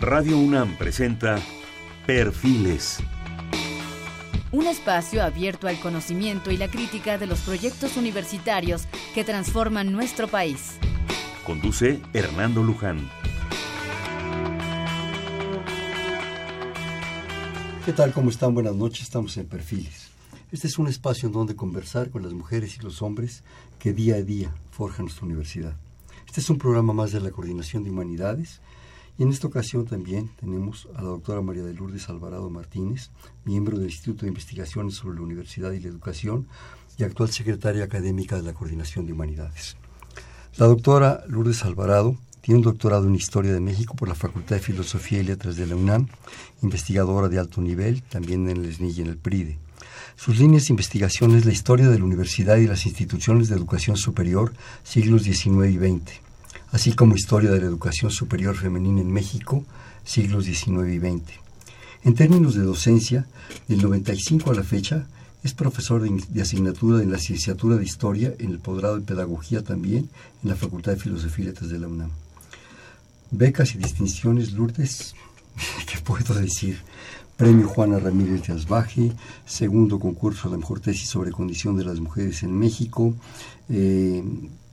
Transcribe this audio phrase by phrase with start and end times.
[0.00, 1.38] Radio UNAM presenta
[2.06, 3.00] Perfiles.
[4.50, 10.26] Un espacio abierto al conocimiento y la crítica de los proyectos universitarios que transforman nuestro
[10.26, 10.78] país.
[11.44, 13.10] Conduce Hernando Luján.
[17.84, 18.14] ¿Qué tal?
[18.14, 18.54] ¿Cómo están?
[18.54, 19.02] Buenas noches.
[19.02, 20.08] Estamos en Perfiles.
[20.50, 23.44] Este es un espacio en donde conversar con las mujeres y los hombres
[23.78, 25.76] que día a día forjan nuestra universidad.
[26.26, 28.62] Este es un programa más de la Coordinación de Humanidades
[29.18, 33.10] y en esta ocasión también tenemos a la doctora María de Lourdes Alvarado Martínez,
[33.44, 36.46] miembro del Instituto de Investigaciones sobre la Universidad y la Educación
[36.98, 39.76] y actual secretaria académica de la Coordinación de Humanidades.
[40.56, 44.62] La doctora Lourdes Alvarado tiene un doctorado en Historia de México por la Facultad de
[44.62, 46.08] Filosofía y Letras de la UNAM,
[46.62, 49.58] investigadora de alto nivel, también en el SNI y en el PRIDE.
[50.16, 53.96] Sus líneas de investigación es la historia de la universidad y las instituciones de educación
[53.96, 54.52] superior
[54.82, 56.20] siglos XIX y XX,
[56.72, 59.64] así como historia de la educación superior femenina en México
[60.04, 61.22] siglos XIX y XX.
[62.02, 63.26] En términos de docencia,
[63.68, 65.06] del 95 a la fecha,
[65.42, 69.62] es profesor de, de, asignatura en la licenciatura de Historia, en el posgrado de Pedagogía
[69.62, 70.08] también,
[70.42, 72.10] en la Facultad de Filosofía y Letras de la UNAM.
[73.30, 75.14] Becas y distinciones, Lourdes,
[75.86, 76.78] ¿qué puedo decir?
[77.36, 79.12] Premio Juana Ramírez de Asbaje,
[79.46, 83.14] segundo concurso a la mejor tesis sobre condición de las mujeres en México,
[83.70, 84.22] eh,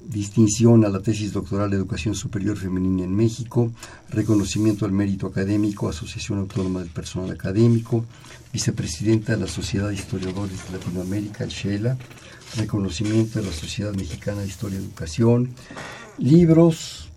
[0.09, 3.71] distinción a la tesis doctoral de educación superior femenina en México,
[4.09, 8.05] reconocimiento al mérito académico, Asociación Autónoma del Personal Académico,
[8.53, 11.97] vicepresidenta de la Sociedad de Historiadores de Latinoamérica, el SHELA,
[12.55, 15.49] reconocimiento de la Sociedad Mexicana de Historia y Educación,
[16.17, 17.07] libros,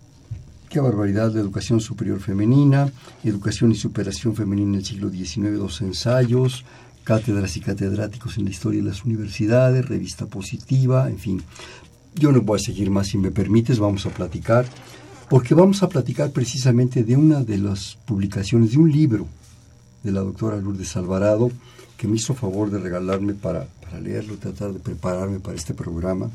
[0.71, 2.89] Qué barbaridad, la educación superior femenina,
[3.25, 6.63] educación y superación femenina en el siglo XIX, dos ensayos,
[7.03, 11.43] cátedras y catedráticos en la historia de las universidades, revista positiva, en fin.
[12.15, 14.65] Yo no voy a seguir más si me permites, vamos a platicar,
[15.29, 19.27] porque vamos a platicar precisamente de una de las publicaciones, de un libro
[20.03, 21.51] de la doctora Lourdes Alvarado,
[21.97, 26.29] que me hizo favor de regalarme para, para leerlo, tratar de prepararme para este programa,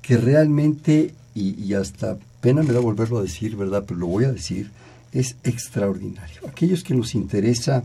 [0.00, 3.84] que realmente, y, y hasta pena me da volverlo a decir, ¿verdad?
[3.86, 4.70] Pero lo voy a decir,
[5.12, 6.40] es extraordinario.
[6.48, 7.82] Aquellos que nos interesa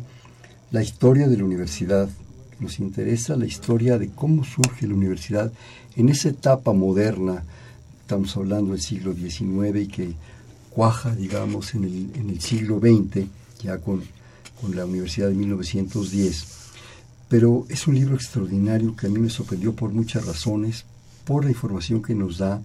[0.71, 2.09] la historia de la universidad,
[2.59, 5.51] nos interesa la historia de cómo surge la universidad
[5.95, 7.43] en esa etapa moderna,
[8.01, 10.13] estamos hablando del siglo XIX y que
[10.69, 13.27] cuaja, digamos, en el, siglo XX,
[13.61, 14.03] ya con,
[14.73, 16.45] la Universidad de 1910.
[17.27, 20.85] Pero es un libro extraordinario que a mí me sorprendió por muchas razones,
[21.25, 22.61] por la información que nos da,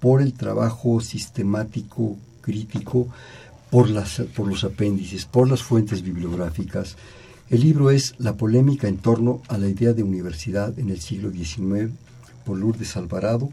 [0.00, 3.08] por el trabajo sistemático, crítico,
[3.70, 6.96] por los apéndices, por las fuentes bibliográficas.
[7.48, 11.30] El libro es La polémica en torno a la idea de universidad en el siglo
[11.30, 11.90] XIX,
[12.44, 13.50] por Lourdes Alvarado,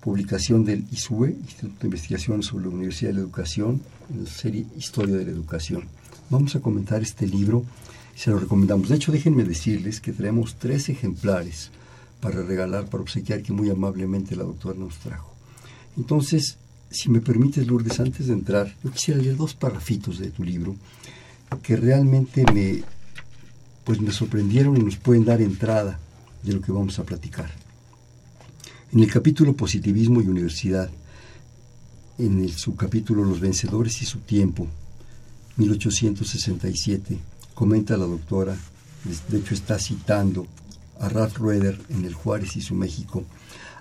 [0.00, 4.66] publicación del ISUE, Instituto de Investigación sobre la Universidad de la Educación, en la serie
[4.76, 5.84] Historia de la Educación.
[6.30, 7.64] Vamos a comentar este libro
[8.18, 8.88] se lo recomendamos.
[8.88, 11.70] De hecho, déjenme decirles que traemos tres ejemplares
[12.20, 15.32] para regalar, para obsequiar, que muy amablemente la doctora nos trajo.
[15.96, 16.58] Entonces,
[16.90, 20.74] si me permites, Lourdes, antes de entrar, yo quisiera leer dos parrafitos de tu libro
[21.62, 22.82] que realmente me,
[23.84, 26.00] pues me sorprendieron y nos pueden dar entrada
[26.42, 27.52] de lo que vamos a platicar.
[28.90, 30.90] En el capítulo Positivismo y Universidad,
[32.18, 34.66] en el subcapítulo Los vencedores y su tiempo,
[35.56, 37.18] 1867,
[37.54, 38.56] comenta la doctora,
[39.28, 40.46] de hecho está citando
[41.00, 43.24] a Ralph Rueder en El Juárez y su México,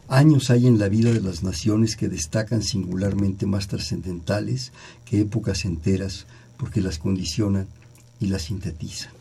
[0.10, 4.72] Años hay en la vida de las naciones que destacan singularmente más trascendentales
[5.04, 7.68] que épocas enteras porque las condicionan
[8.22, 9.17] y las sintetizan.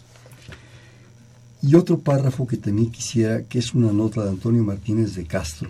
[1.66, 5.68] Y otro párrafo que también quisiera, que es una nota de Antonio Martínez de Castro,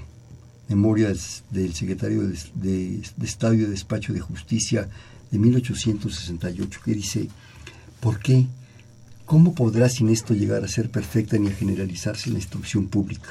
[0.69, 1.11] memoria
[1.51, 4.91] del secretario de, de, de Estado y de Despacho de Justicia
[5.31, 7.29] de 1868, que dice,
[7.99, 8.45] ¿por qué?
[9.25, 13.31] ¿Cómo podrá sin esto llegar a ser perfecta ni a generalizarse la instrucción pública?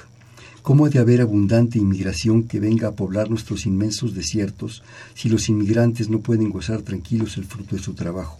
[0.63, 4.81] ¿Cómo ha de haber abundante inmigración que venga a poblar nuestros inmensos desiertos
[5.13, 8.39] si los inmigrantes no pueden gozar tranquilos el fruto de su trabajo?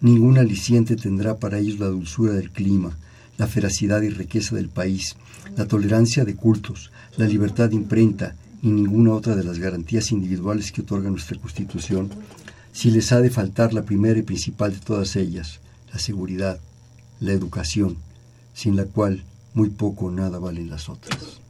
[0.00, 2.96] Ningún aliciente tendrá para ellos la dulzura del clima,
[3.40, 5.16] la feracidad y riqueza del país,
[5.56, 10.70] la tolerancia de cultos, la libertad de imprenta y ninguna otra de las garantías individuales
[10.70, 12.10] que otorga nuestra Constitución,
[12.74, 15.60] si les ha de faltar la primera y principal de todas ellas,
[15.90, 16.60] la seguridad,
[17.20, 17.96] la educación,
[18.52, 21.40] sin la cual muy poco o nada valen las otras.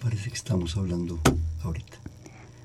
[0.00, 1.18] Parece que estamos hablando
[1.64, 2.07] ahorita.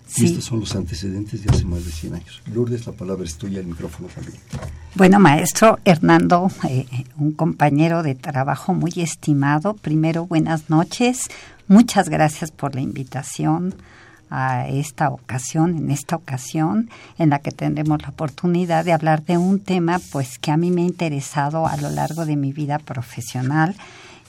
[0.07, 0.23] Sí.
[0.23, 2.41] Y estos son los antecedentes de hace más de 100 años.
[2.53, 4.37] Lourdes, la palabra es tuya, el micrófono también.
[4.95, 6.85] Bueno, maestro Hernando, eh,
[7.17, 11.29] un compañero de trabajo muy estimado, primero buenas noches,
[11.67, 13.73] muchas gracias por la invitación
[14.29, 16.89] a esta ocasión, en esta ocasión
[17.19, 20.71] en la que tendremos la oportunidad de hablar de un tema pues que a mí
[20.71, 23.75] me ha interesado a lo largo de mi vida profesional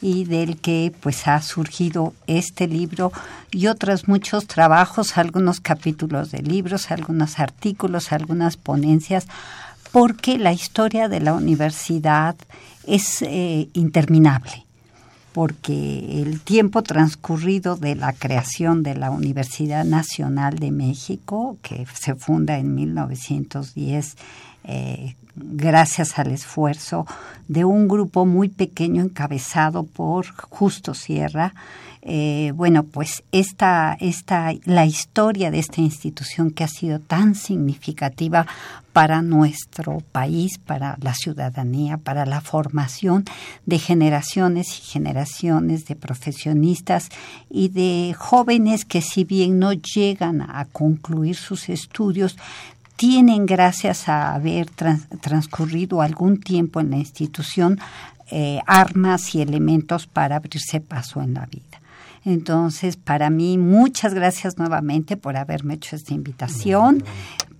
[0.05, 3.11] y del que pues ha surgido este libro
[3.51, 9.27] y otros muchos trabajos, algunos capítulos de libros, algunos artículos, algunas ponencias,
[9.93, 12.37] porque la historia de la universidad
[12.87, 14.67] es eh, interminable
[15.33, 22.15] porque el tiempo transcurrido de la creación de la Universidad Nacional de México, que se
[22.15, 24.17] funda en 1910,
[24.65, 27.07] eh, gracias al esfuerzo
[27.49, 31.53] de un grupo muy pequeño encabezado por Justo Sierra,
[32.07, 38.47] eh, bueno, pues esta, esta, la historia de esta institución que ha sido tan significativa
[38.93, 43.25] para nuestro país, para la ciudadanía, para la formación
[43.65, 47.09] de generaciones y generaciones de profesionistas
[47.51, 52.37] y de jóvenes que si bien no llegan a concluir sus estudios,
[52.97, 57.79] tienen, gracias a haber transcurrido algún tiempo en la institución,
[58.31, 61.81] eh, armas y elementos para abrirse paso en la vida.
[62.25, 67.05] Entonces, para mí, muchas gracias nuevamente por haberme hecho esta invitación,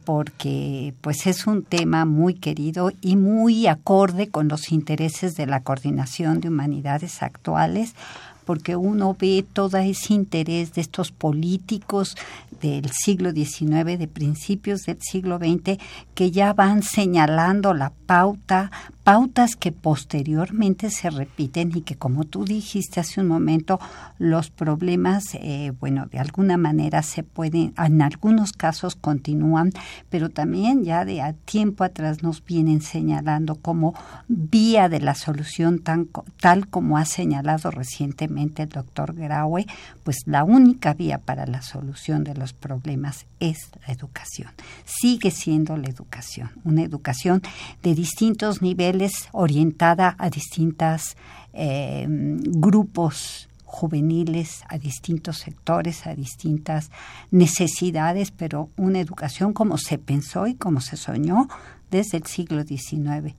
[0.05, 5.61] porque pues es un tema muy querido y muy acorde con los intereses de la
[5.61, 7.95] coordinación de humanidades actuales,
[8.45, 12.17] porque uno ve todo ese interés de estos políticos
[12.61, 15.79] del siglo XIX, de principios del siglo XX,
[16.15, 18.71] que ya van señalando la pauta,
[19.05, 23.79] pautas que posteriormente se repiten y que, como tú dijiste hace un momento,
[24.19, 29.73] los problemas, eh, bueno, de alguna manera se pueden, en algunos casos continúan,
[30.09, 33.95] pero también ya de a tiempo atrás nos vienen señalando como
[34.27, 36.09] vía de la solución tan,
[36.41, 39.67] tal como ha señalado recientemente el doctor Graue,
[40.03, 44.51] pues la única vía para la solución de los problemas es la educación.
[44.87, 47.43] Sigue siendo la educación, una educación
[47.83, 48.94] de distintos niveles
[49.33, 51.17] orientada a distintos
[51.53, 56.91] eh, grupos juveniles, a distintos sectores, a distintas
[57.31, 61.49] necesidades, pero una educación como se pensó y como se soñó
[61.91, 63.35] desde el siglo XIX.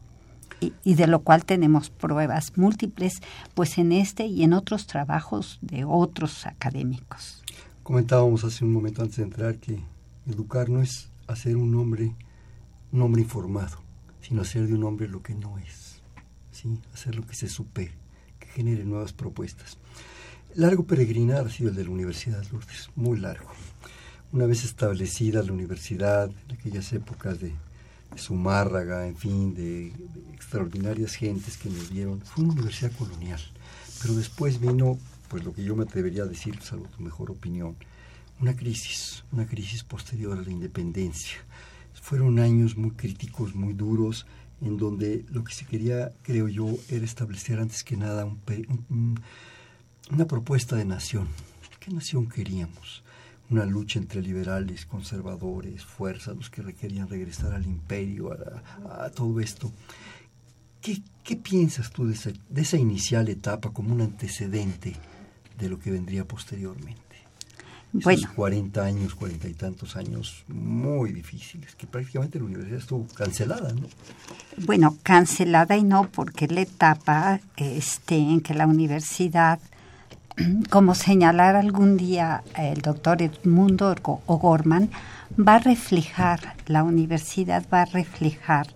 [0.61, 3.21] Y, y, de lo cual tenemos pruebas múltiples,
[3.53, 7.43] pues en este y en otros trabajos de otros académicos.
[7.83, 9.79] Comentábamos hace un momento antes de entrar que
[10.25, 12.15] educar no es hacer un hombre,
[12.91, 13.77] un hombre informado,
[14.27, 16.01] sino hacer de un hombre lo que no es,
[16.51, 16.79] ¿sí?
[16.93, 17.91] hacer lo que se supere,
[18.39, 19.77] que genere nuevas propuestas.
[20.55, 23.51] Largo peregrinar ha sido el de la Universidad Lourdes, muy largo.
[24.31, 30.33] Una vez establecida la universidad, en aquellas épocas de, de Zumárraga, en fin, de, de,
[30.33, 33.41] extraordinarias gentes que nos dieron, fue una universidad colonial.
[34.01, 34.97] Pero después vino,
[35.29, 37.75] pues lo que yo me atrevería a decir, salvo tu mejor opinión,
[38.41, 41.37] una crisis, una crisis posterior a la independencia
[42.05, 44.27] fueron años muy críticos, muy duros,
[44.61, 48.39] en donde lo que se quería, creo yo, era establecer antes que nada un,
[48.89, 49.19] un,
[50.11, 51.27] una propuesta de nación.
[51.79, 53.01] ¿Qué nación queríamos?
[53.49, 59.39] Una lucha entre liberales, conservadores, fuerzas, los que requerían regresar al imperio, a, a todo
[59.39, 59.71] esto.
[60.81, 64.93] ¿Qué, ¿Qué, piensas tú de esa, de esa inicial etapa como un antecedente
[65.57, 67.04] de lo que vendría posteriormente?
[68.03, 68.27] Bueno.
[68.35, 73.87] 40 años, 40 y tantos años muy difíciles, que prácticamente la universidad estuvo cancelada, ¿no?
[74.65, 79.59] Bueno, cancelada y no, porque la etapa este, en que la universidad,
[80.69, 84.89] como señalar algún día el doctor Edmundo O'Gorman,
[85.39, 88.67] va a reflejar, la universidad va a reflejar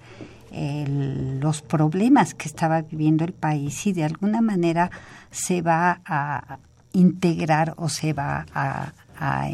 [0.52, 4.90] el, los problemas que estaba viviendo el país y de alguna manera
[5.30, 6.58] se va a
[6.94, 9.48] integrar o se va a a,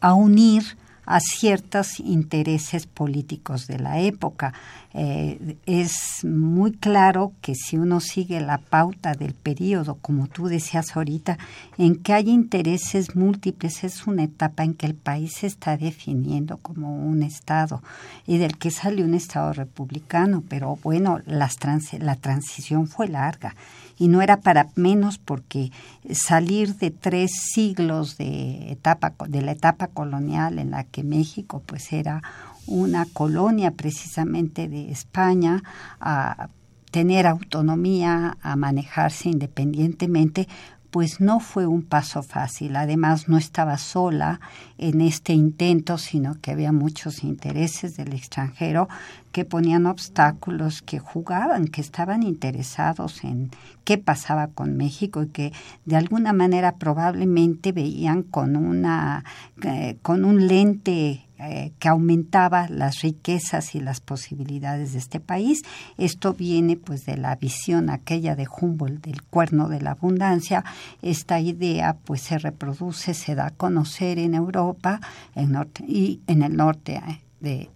[0.00, 4.54] a unir a ciertos intereses políticos de la época.
[4.94, 10.96] Eh, es muy claro que si uno sigue la pauta del periodo, como tú decías
[10.96, 11.38] ahorita,
[11.78, 16.58] en que hay intereses múltiples, es una etapa en que el país se está definiendo
[16.58, 17.82] como un Estado
[18.26, 23.54] y del que sale un Estado republicano, pero bueno, las trans la transición fue larga
[23.98, 25.70] y no era para menos porque
[26.10, 31.92] salir de tres siglos de etapa de la etapa colonial en la que México pues
[31.92, 32.22] era
[32.66, 35.62] una colonia precisamente de España
[36.00, 36.48] a
[36.90, 40.46] tener autonomía, a manejarse independientemente,
[40.90, 42.76] pues no fue un paso fácil.
[42.76, 44.40] Además, no estaba sola
[44.76, 48.88] en este intento, sino que había muchos intereses del extranjero
[49.32, 53.50] que ponían obstáculos, que jugaban, que estaban interesados en
[53.84, 55.52] qué pasaba con México y que
[55.84, 59.24] de alguna manera probablemente veían con una
[59.62, 65.62] eh, con un lente eh, que aumentaba las riquezas y las posibilidades de este país.
[65.98, 70.62] Esto viene pues de la visión aquella de Humboldt del cuerno de la abundancia.
[71.00, 75.00] Esta idea pues se reproduce, se da a conocer en Europa
[75.34, 77.70] en norte, y en el norte eh, de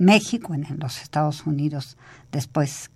[0.00, 1.98] México, en los Estados Unidos,
[2.32, 2.90] después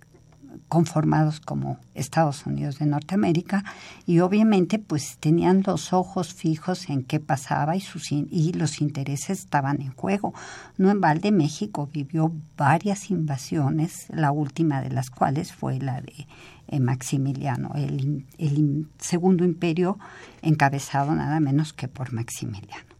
[0.67, 3.63] conformados como Estados Unidos de Norteamérica
[4.07, 9.39] y obviamente pues tenían los ojos fijos en qué pasaba y, sus, y los intereses
[9.39, 10.33] estaban en juego.
[10.77, 16.25] No en balde México vivió varias invasiones, la última de las cuales fue la de
[16.69, 19.99] eh, Maximiliano, el, el segundo imperio
[20.41, 22.95] encabezado nada menos que por Maximiliano.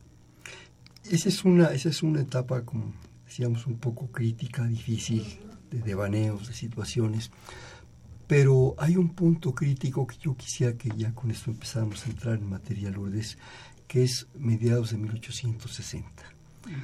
[1.09, 2.93] Esa es una, esa es una etapa como
[3.35, 5.25] decíamos, un poco crítica, difícil,
[5.69, 7.31] de devaneos, de situaciones.
[8.27, 12.35] Pero hay un punto crítico que yo quisiera que ya con esto empezáramos a entrar
[12.35, 13.37] en materia, Lourdes,
[13.89, 16.09] que es mediados de 1860.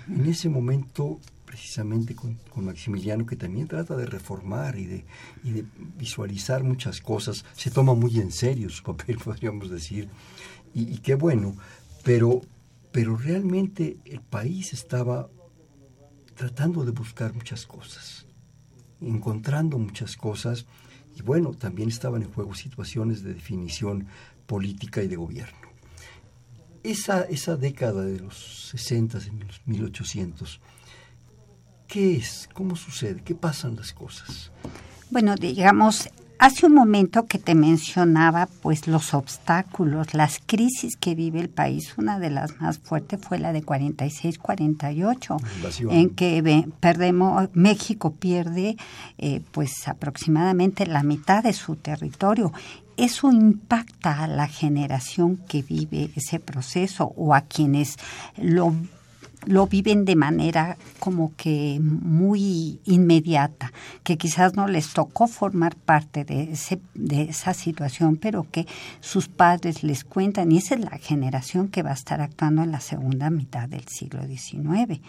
[0.10, 5.06] En ese momento, precisamente con, Maximiliano, que también trata de reformar y de,
[5.46, 5.66] y de
[5.98, 10.10] visualizar muchas cosas, se toma muy en serio su papel, podríamos decir,
[10.74, 11.56] y, y qué bueno,
[12.04, 12.42] pero,
[12.92, 15.30] pero realmente el país estaba
[16.42, 18.26] tratando de buscar muchas cosas,
[19.00, 20.66] encontrando muchas cosas
[21.16, 24.08] y bueno, también estaban en juego situaciones de definición
[24.48, 25.68] política y de gobierno.
[26.82, 30.60] Esa, esa década de los 60, de los 1800,
[31.88, 32.50] ¿qué es?
[32.56, 33.22] ¿Cómo sucede?
[33.22, 34.52] ¿Qué pasan las cosas?
[35.12, 36.10] Bueno, digamos,
[36.42, 41.94] Hace un momento que te mencionaba pues los obstáculos, las crisis que vive el país.
[42.00, 48.76] Una de las más fuertes fue la de 46-48, en que perdemos México pierde
[49.20, 52.52] eh, pues aproximadamente la mitad de su territorio.
[52.98, 57.98] Eso impacta a la generación que vive ese proceso o a quienes
[58.38, 58.74] lo
[59.46, 63.72] lo viven de manera como que muy inmediata,
[64.04, 68.68] que quizás no les tocó formar parte de, ese, de esa situación, pero que
[69.00, 72.72] sus padres les cuentan y esa es la generación que va a estar actuando en
[72.72, 75.02] la segunda mitad del siglo XIX.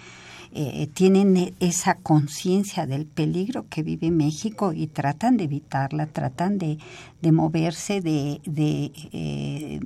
[0.55, 6.77] Eh, tienen esa conciencia del peligro que vive México y tratan de evitarla, tratan de,
[7.23, 9.81] de moverse, de, de eh,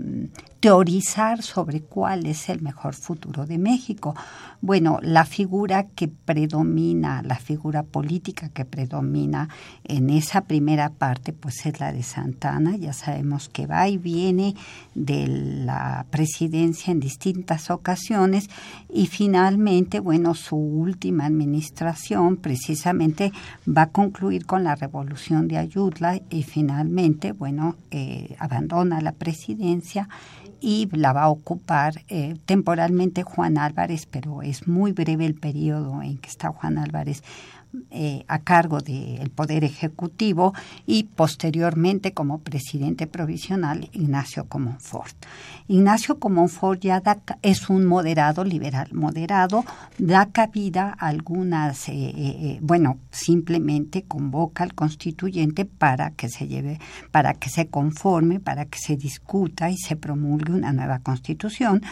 [0.59, 4.17] teorizar sobre cuál es el mejor futuro de México.
[4.61, 9.49] Bueno, la figura que predomina, la figura política que predomina
[9.85, 12.77] en esa primera parte, pues es la de Santana.
[12.77, 14.55] Ya sabemos que va y viene
[14.95, 18.49] de la presidencia en distintas ocasiones
[18.89, 23.33] y finalmente, bueno, su última administración precisamente
[23.67, 30.09] va a concluir con la revolución de Ayutla y finalmente, bueno, eh, abandona la presidencia
[30.61, 36.03] y la va a ocupar eh, temporalmente Juan Álvarez, pero es muy breve el periodo
[36.03, 37.23] en que está Juan Álvarez
[37.91, 40.55] eh, a cargo del Poder Ejecutivo
[40.87, 45.17] y posteriormente como presidente provisional Ignacio Comonfort.
[45.69, 47.03] Ignacio Comonfort ya
[47.43, 49.65] es un moderado, liberal moderado,
[49.99, 56.79] da cabida a algunas, eh, bueno, simplemente convoca al constituyente para que se lleve,
[57.11, 61.83] para que se conforme, para que se discuta y se promulgue una nueva constitución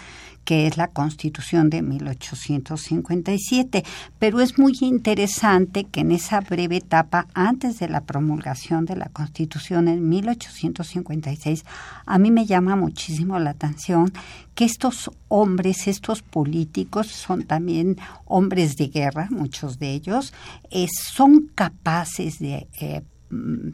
[0.44, 3.84] que es la Constitución de 1857.
[4.18, 9.06] Pero es muy interesante que en esa breve etapa, antes de la promulgación de la
[9.06, 11.64] Constitución en 1856,
[12.06, 14.12] a mí me llama muchísimo la atención
[14.54, 20.32] que estos hombres, estos políticos, son también hombres de guerra, muchos de ellos,
[20.70, 23.70] eh, son capaces de eh, mm,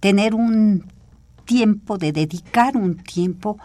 [0.00, 0.84] tener un
[1.44, 3.58] tiempo, de dedicar un tiempo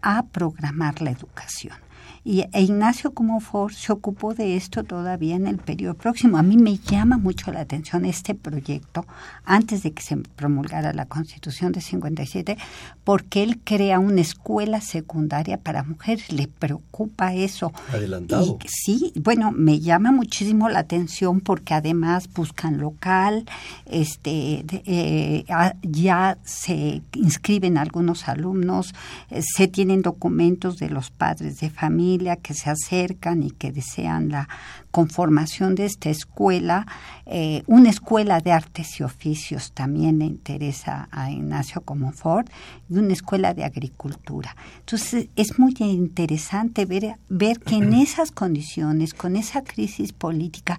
[0.00, 1.76] a programar la educación.
[2.24, 6.38] Y e Ignacio Comonfort se ocupó de esto todavía en el periodo próximo.
[6.38, 9.06] A mí me llama mucho la atención este proyecto
[9.44, 12.58] antes de que se promulgara la Constitución de 57,
[13.04, 16.32] porque él crea una escuela secundaria para mujeres.
[16.32, 17.72] Le preocupa eso.
[17.92, 18.58] Adelantado.
[18.66, 23.46] sí, bueno, me llama muchísimo la atención porque además buscan local,
[23.86, 25.44] este, eh,
[25.82, 28.94] ya se inscriben algunos alumnos,
[29.30, 33.70] eh, se tienen documentos de los padres de familia familia que se acercan y que
[33.70, 34.48] desean la
[34.90, 36.86] conformación de esta escuela.
[37.26, 41.82] Eh, una escuela de artes y oficios también le interesa a Ignacio
[42.14, 42.46] Ford
[42.88, 44.56] y una escuela de agricultura.
[44.80, 50.78] Entonces es muy interesante ver, ver que en esas condiciones, con esa crisis política,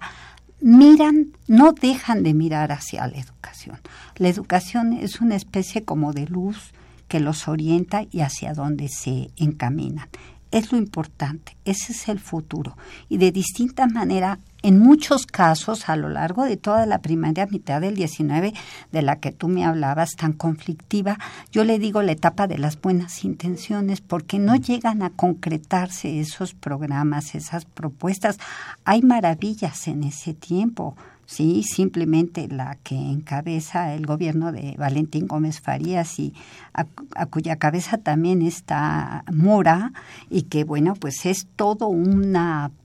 [0.60, 3.78] miran, no dejan de mirar hacia la educación.
[4.16, 6.72] La educación es una especie como de luz
[7.06, 10.08] que los orienta y hacia dónde se encaminan.
[10.50, 12.76] Es lo importante, ese es el futuro.
[13.08, 17.80] Y de distinta manera en muchos casos, a lo largo de toda la primera mitad
[17.80, 18.52] del 19,
[18.92, 21.18] de la que tú me hablabas, tan conflictiva,
[21.50, 26.52] yo le digo la etapa de las buenas intenciones, porque no llegan a concretarse esos
[26.52, 28.38] programas, esas propuestas.
[28.84, 30.94] Hay maravillas en ese tiempo.
[31.30, 36.34] Sí, simplemente la que encabeza el gobierno de Valentín Gómez Farías y
[36.74, 36.86] a,
[37.26, 39.92] cuya cabeza también está Mora
[40.28, 42.36] y que bueno, pues es todo un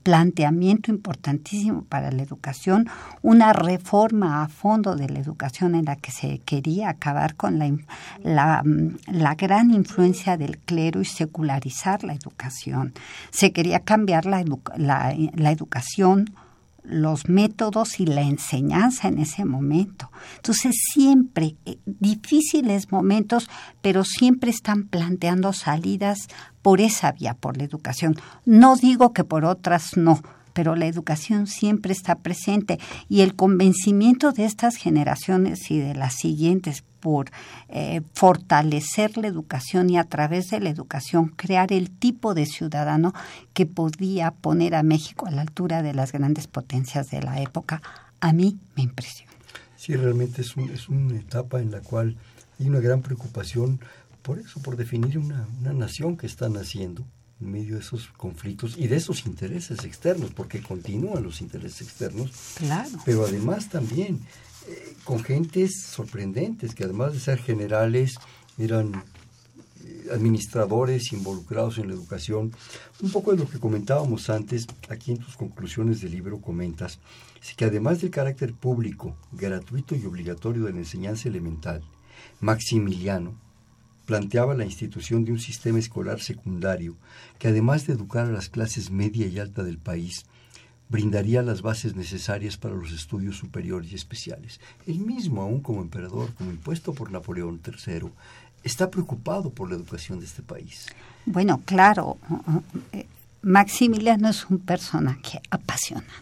[0.04, 2.88] planteamiento importantísimo para la educación,
[3.20, 8.62] una reforma a fondo de la educación en la que se quería acabar con la,
[9.08, 12.94] la, gran influencia del clero y secularizar la educación.
[13.30, 14.44] Se quería cambiar la,
[14.76, 16.30] la educación
[16.86, 20.10] los métodos y la enseñanza en ese momento.
[20.36, 23.48] Entonces siempre, eh, difíciles momentos,
[23.82, 26.28] pero siempre están planteando salidas
[26.62, 28.16] por esa vía, por la educación.
[28.44, 32.78] No digo que por otras no, pero la educación siempre está presente
[33.08, 37.30] y el convencimiento de estas generaciones y de las siguientes por
[37.68, 43.14] eh, fortalecer la educación y a través de la educación crear el tipo de ciudadano
[43.54, 47.80] que podía poner a México a la altura de las grandes potencias de la época,
[48.18, 49.30] a mí me impresiona.
[49.76, 52.16] Sí, realmente es, es una etapa en la cual
[52.58, 53.78] hay una gran preocupación
[54.22, 57.06] por eso, por definir una, una nación que está naciendo
[57.40, 62.32] en medio de esos conflictos y de esos intereses externos, porque continúan los intereses externos.
[62.56, 62.98] Claro.
[63.04, 64.18] Pero además también
[65.04, 68.16] con gentes sorprendentes, que además de ser generales,
[68.58, 69.04] eran
[69.84, 72.52] eh, administradores involucrados en la educación.
[73.00, 76.98] Un poco de lo que comentábamos antes, aquí en tus conclusiones del libro comentas,
[77.40, 81.82] es que además del carácter público, gratuito y obligatorio de la enseñanza elemental,
[82.40, 83.34] Maximiliano,
[84.06, 86.96] planteaba la institución de un sistema escolar secundario
[87.38, 90.24] que además de educar a las clases media y alta del país,
[90.88, 94.60] brindaría las bases necesarias para los estudios superiores y especiales.
[94.86, 98.10] Él mismo, aún como emperador, como impuesto por Napoleón III,
[98.62, 100.86] está preocupado por la educación de este país.
[101.24, 102.18] Bueno, claro,
[103.42, 106.14] Maximiliano es un personaje apasionante.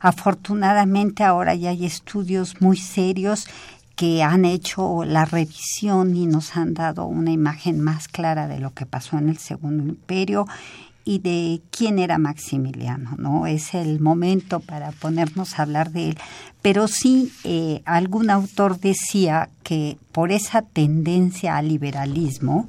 [0.00, 3.46] Afortunadamente ahora ya hay estudios muy serios
[3.96, 8.74] que han hecho la revisión y nos han dado una imagen más clara de lo
[8.74, 10.46] que pasó en el Segundo Imperio
[11.04, 13.46] y de quién era Maximiliano, ¿no?
[13.46, 16.18] Es el momento para ponernos a hablar de él.
[16.62, 22.68] Pero sí, eh, algún autor decía que por esa tendencia al liberalismo,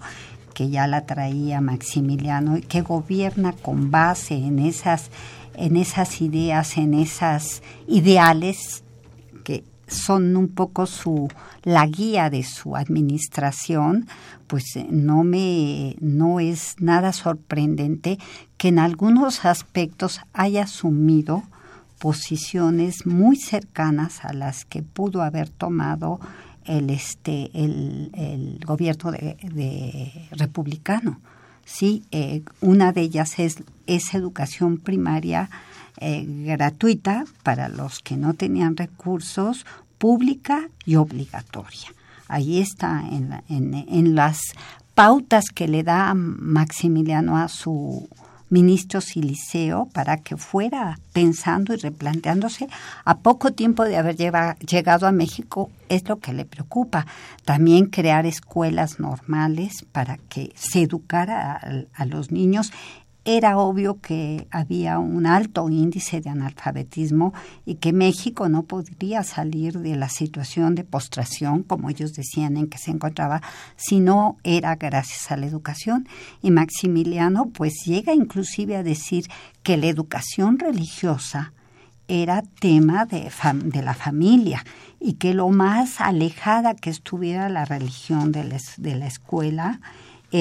[0.53, 5.09] que ya la traía Maximiliano y que gobierna con base en esas,
[5.55, 8.84] en esas ideas, en esas ideales
[9.87, 11.27] son un poco su
[11.63, 14.07] la guía de su administración,
[14.47, 18.17] pues eh, no me no es nada sorprendente
[18.57, 21.43] que en algunos aspectos haya asumido
[21.99, 26.19] posiciones muy cercanas a las que pudo haber tomado
[26.65, 31.19] el este el, el gobierno de, republicano.
[31.63, 35.49] Sí eh, una de ellas es, es educación primaria
[35.97, 39.65] eh, gratuita para los que no tenían recursos,
[39.97, 41.93] pública y obligatoria.
[42.27, 44.41] Ahí está en, en, las
[44.95, 48.09] pautas que le da Maximiliano a su
[48.49, 52.67] ministro Siliceo para que fuera pensando y replanteándose
[53.03, 57.05] a poco tiempo de haber llegado a México es lo que le preocupa.
[57.43, 62.71] También crear escuelas normales para que se educara a los niños
[63.25, 67.33] era obvio que había un alto índice de analfabetismo
[67.65, 72.67] y que México no podría salir de la situación de postración, como ellos decían, en
[72.67, 73.41] que se encontraba,
[73.75, 76.07] si no era gracias a la educación.
[76.43, 79.25] Y Maximiliano pues llega inclusive a decir
[79.63, 81.51] que la educación religiosa
[82.07, 83.31] era tema de,
[83.63, 84.63] de la familia
[84.99, 89.79] y que lo más alejada que estuviera la religión de la escuela,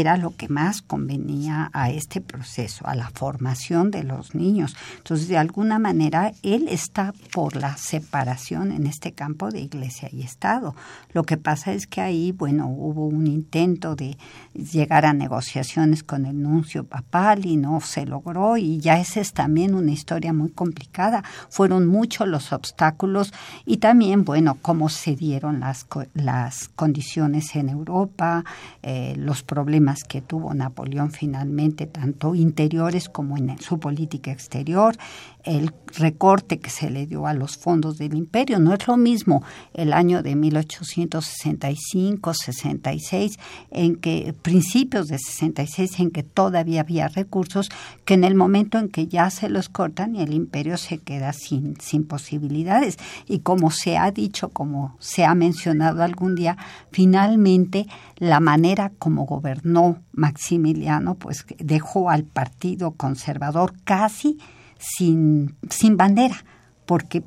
[0.01, 4.77] era lo que más convenía a este proceso, a la formación de los niños.
[4.97, 10.23] Entonces, de alguna manera, él está por la separación en este campo de iglesia y
[10.23, 10.75] Estado.
[11.13, 14.17] Lo que pasa es que ahí, bueno, hubo un intento de
[14.53, 19.33] llegar a negociaciones con el nuncio papal y no se logró y ya esa es
[19.33, 21.23] también una historia muy complicada.
[21.51, 23.33] Fueron muchos los obstáculos
[23.65, 28.45] y también, bueno, cómo se dieron las, las condiciones en Europa,
[28.83, 34.97] eh, los problemas que tuvo Napoleón finalmente, tanto interiores como en su política exterior,
[35.45, 38.59] el recorte que se le dio a los fondos del imperio.
[38.59, 43.39] No es lo mismo el año de 1865, 66,
[43.71, 47.71] en que principios de 66, en que todavía había recursos,
[48.05, 51.33] que en el momento en que ya se los cortan y el imperio se queda
[51.33, 52.99] sin, sin posibilidades.
[53.27, 56.57] Y como se ha dicho, como se ha mencionado algún día,
[56.91, 64.39] finalmente la manera como gobernó Maximiliano, pues dejó al Partido Conservador casi
[64.85, 66.45] sin, sin bandera,
[66.87, 67.23] porque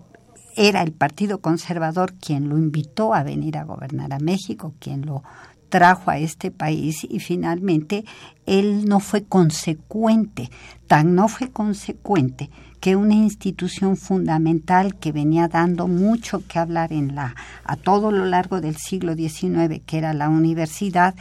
[0.56, 5.24] era el Partido Conservador quien lo invitó a venir a gobernar a México, quien lo
[5.70, 8.06] trajo a este país y finalmente
[8.46, 10.50] él no fue consecuente,
[10.88, 17.15] tan no fue consecuente que una institución fundamental que venía dando mucho que hablar en
[17.15, 21.15] la a todo lo largo del siglo XIX, que era la universidad,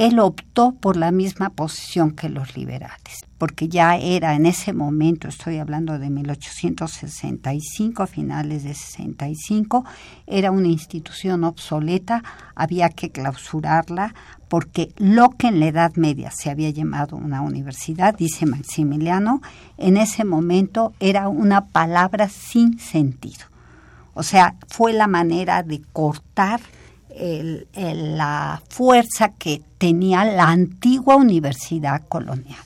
[0.00, 5.28] él optó por la misma posición que los liberales, porque ya era en ese momento,
[5.28, 9.84] estoy hablando de 1865, finales de 65,
[10.26, 12.22] era una institución obsoleta,
[12.54, 14.14] había que clausurarla,
[14.48, 19.42] porque lo que en la Edad Media se había llamado una universidad, dice Maximiliano,
[19.76, 23.44] en ese momento era una palabra sin sentido.
[24.14, 26.62] O sea, fue la manera de cortar
[27.74, 32.60] la fuerza que tenía la antigua universidad colonial,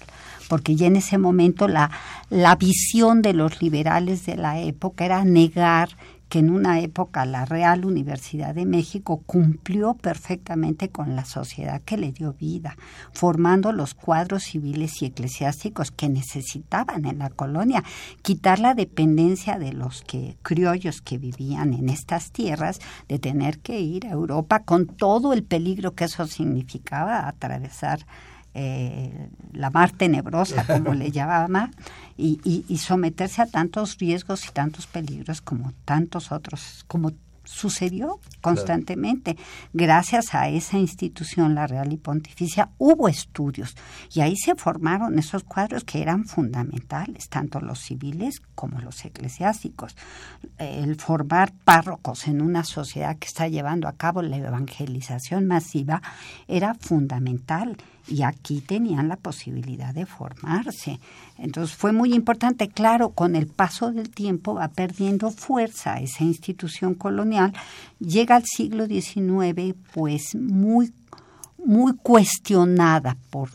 [0.48, 1.90] porque ya en ese momento la,
[2.30, 5.90] la visión de los liberales de la época era negar
[6.35, 11.97] que en una época la Real Universidad de México cumplió perfectamente con la sociedad que
[11.97, 12.77] le dio vida,
[13.12, 17.85] formando los cuadros civiles y eclesiásticos que necesitaban en la colonia,
[18.23, 23.79] quitar la dependencia de los que criollos que vivían en estas tierras de tener que
[23.79, 28.05] ir a Europa con todo el peligro que eso significaba atravesar
[28.57, 31.70] eh, la mar tenebrosa, como le llamaba,
[32.16, 37.12] y, y, someterse a tantos riesgos y tantos peligros como tantos otros, como
[37.44, 39.37] sucedió constantemente.
[39.72, 43.77] Gracias a esa institución, la Real y Pontificia, hubo estudios
[44.12, 49.96] y ahí se formaron esos cuadros que eran fundamentales, tanto los civiles como los eclesiásticos.
[50.59, 56.03] El formar párrocos en una sociedad que está llevando a cabo la evangelización masiva
[56.48, 61.00] era fundamental y aquí tenían la posibilidad de formarse.
[61.38, 66.94] Entonces fue muy importante, claro, con el paso del tiempo va perdiendo fuerza esa institución
[66.94, 67.52] colonial,
[67.98, 70.92] llega al siglo XIX pues muy,
[71.64, 73.50] muy cuestionada por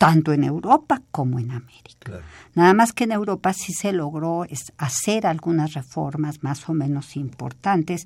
[0.00, 2.22] tanto en Europa como en América.
[2.54, 4.46] Nada más que en Europa sí se logró
[4.78, 8.04] hacer algunas reformas más o menos importantes,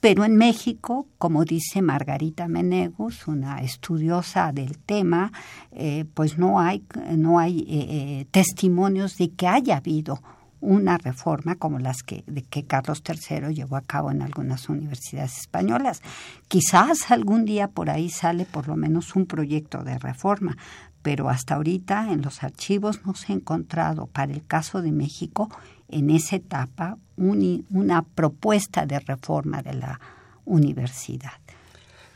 [0.00, 5.32] pero en México, como dice Margarita Menegus, una estudiosa del tema,
[5.72, 6.84] eh, pues no hay,
[7.16, 10.22] no hay eh, eh, testimonios de que haya habido
[10.60, 15.38] una reforma como las que, de que Carlos III llevó a cabo en algunas universidades
[15.38, 16.02] españolas.
[16.48, 20.56] Quizás algún día por ahí sale por lo menos un proyecto de reforma,
[21.02, 25.48] pero hasta ahorita en los archivos no se ha encontrado para el caso de México
[25.88, 30.00] en esa etapa una propuesta de reforma de la
[30.44, 31.32] universidad.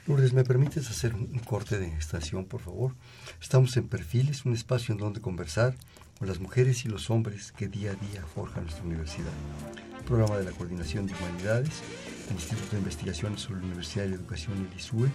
[0.06, 2.96] Lourdes, ¿me permites hacer un, corte de estación, por favor?
[3.40, 5.76] Estamos en Perfiles, un espacio en donde conversar
[6.18, 9.30] con las mujeres y los hombres que día a día forjan nuestra universidad.
[10.06, 11.82] programa de la Coordinación de Humanidades,
[12.28, 15.10] el Instituto de Investigaciones sobre la Universidad de Educación, el ISUE,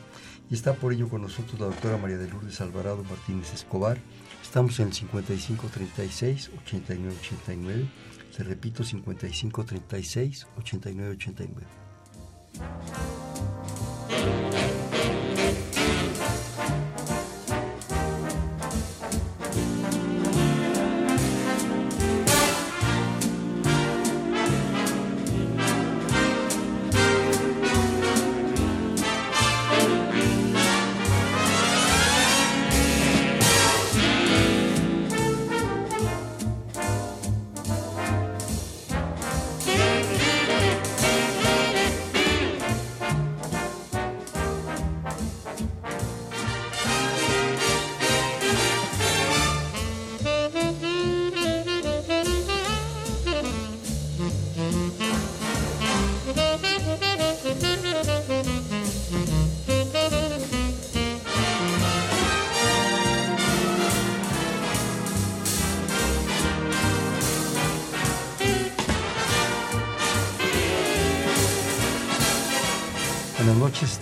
[0.49, 3.97] y está por ello con nosotros la doctora María de Lourdes Alvarado Martínez Escobar.
[4.41, 7.87] Estamos en el 5536 8989
[8.35, 9.65] te repito, 55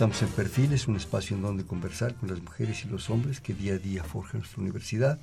[0.03, 3.53] estamos en Perfiles, un espacio en donde conversar con las mujeres y los hombres que
[3.53, 5.17] día a día forjan nuestra universidad.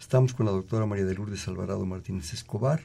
[0.00, 2.80] Estamos con la doctora María de Lourdes Alvarado Martínez Escobar,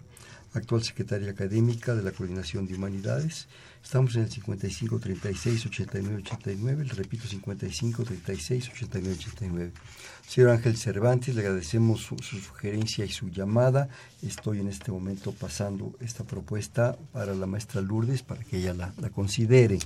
[0.54, 3.48] actual secretaria académica de la Coordinación de Humanidades.
[3.84, 9.72] Estamos en el 55 36 89 89, le repito 55 36 89 89.
[10.28, 13.90] Señor Ángel Cervantes, le agradecemos su, sugerencia y su llamada.
[14.22, 19.10] Estoy en este momento pasando esta propuesta para la maestra Lourdes para que ella la,
[19.10, 19.80] considere.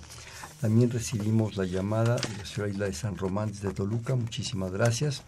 [0.62, 4.16] También recibimos la llamada de la señora Isla de San Román desde Toluca.
[4.16, 5.24] Muchísimas gracias.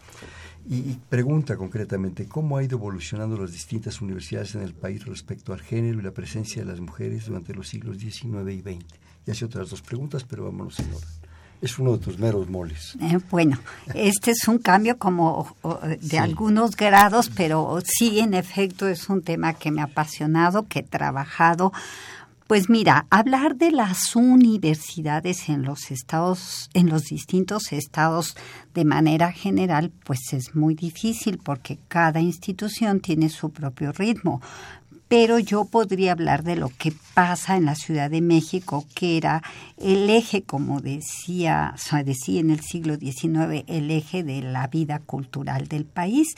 [0.68, 5.60] Y, pregunta concretamente, ¿cómo ha ido evolucionando las distintas universidades en el país respecto al
[5.60, 8.84] género y la presencia de las mujeres durante los siglos XIX y XX?
[9.26, 11.08] Y hace otras dos preguntas, pero vámonos en orden.
[11.62, 12.96] Es uno de tus meros moles.
[13.00, 13.58] Eh, bueno,
[13.94, 15.54] este es un cambio como
[16.00, 20.78] de algunos grados, pero sí, en efecto, es un tema que me ha apasionado, que
[20.80, 21.72] he trabajado
[22.50, 28.36] pues mira, hablar de las universidades en los estados, en los distintos estados
[28.74, 34.42] de manera general, pues es muy difícil porque cada institución tiene su propio ritmo.
[35.06, 39.44] Pero yo podría hablar de lo que pasa en la Ciudad de México, que era
[39.76, 45.68] el eje, como decía, decía en el siglo XIX, el eje de la vida cultural
[45.68, 46.34] del país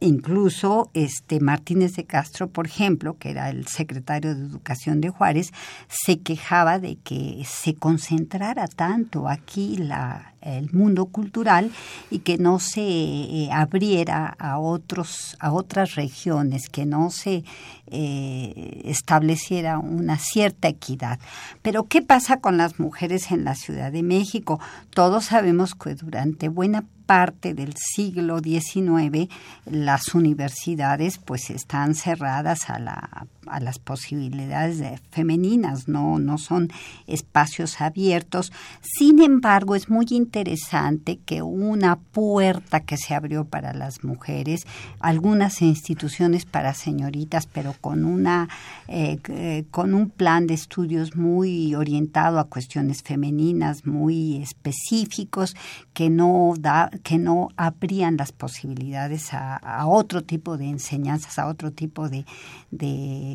[0.00, 5.52] incluso este Martínez de Castro, por ejemplo, que era el secretario de Educación de Juárez,
[5.88, 11.70] se quejaba de que se concentrara tanto aquí la, el mundo cultural
[12.10, 17.44] y que no se eh, abriera a otros a otras regiones que no se
[17.86, 21.18] eh, estableciera una cierta equidad
[21.62, 26.48] pero qué pasa con las mujeres en la Ciudad de México todos sabemos que durante
[26.48, 29.28] buena parte del siglo XIX
[29.66, 36.70] las universidades pues están cerradas a, la, a las posibilidades femeninas, no, no son
[37.08, 38.52] espacios abiertos.
[38.80, 44.66] Sin embargo, es muy interesante que una puerta que se abrió para las mujeres,
[45.00, 48.48] algunas instituciones para señoritas, pero con una
[48.92, 55.54] eh, eh, con un plan de estudios muy orientado a cuestiones femeninas, muy específicos,
[55.92, 61.70] que no da, que no abrían las posibilidades a, otro tipo de enseñanzas, a otro
[61.70, 62.24] tipo de,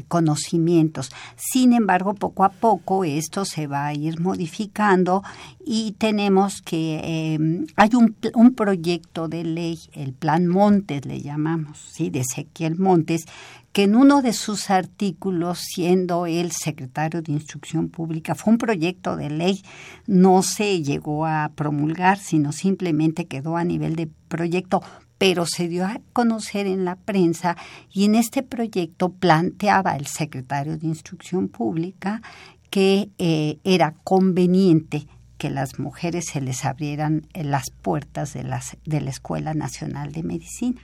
[0.08, 1.12] conocimientos.
[1.36, 5.23] Sin embargo, poco a poco esto se va a ir modificando
[5.65, 12.09] y tenemos que eh, hay un, proyecto de ley, el Plan Montes le llamamos, sí,
[12.09, 13.25] de Ezequiel Montes,
[13.71, 19.17] que en uno de sus artículos, siendo el secretario de Instrucción Pública, fue un proyecto
[19.17, 19.61] de ley,
[20.07, 24.81] no se llegó a promulgar, sino simplemente quedó a nivel de proyecto,
[25.17, 27.57] pero se dio a conocer en la prensa
[27.91, 32.21] y en este proyecto planteaba el secretario de Instrucción Pública
[32.69, 39.01] que eh, era conveniente que las mujeres se les abrieran las puertas de, las, de
[39.01, 40.81] la Escuela Nacional de Medicina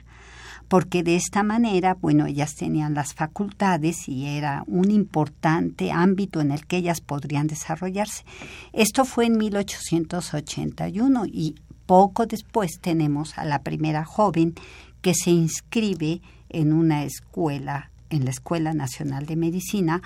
[0.72, 6.50] porque de esta manera, bueno, ellas tenían las facultades y era un importante ámbito en
[6.50, 8.24] el que ellas podrían desarrollarse.
[8.72, 14.54] Esto fue en 1881 y poco después tenemos a la primera joven
[15.02, 20.00] que se inscribe en una escuela, en la Escuela Nacional de Medicina,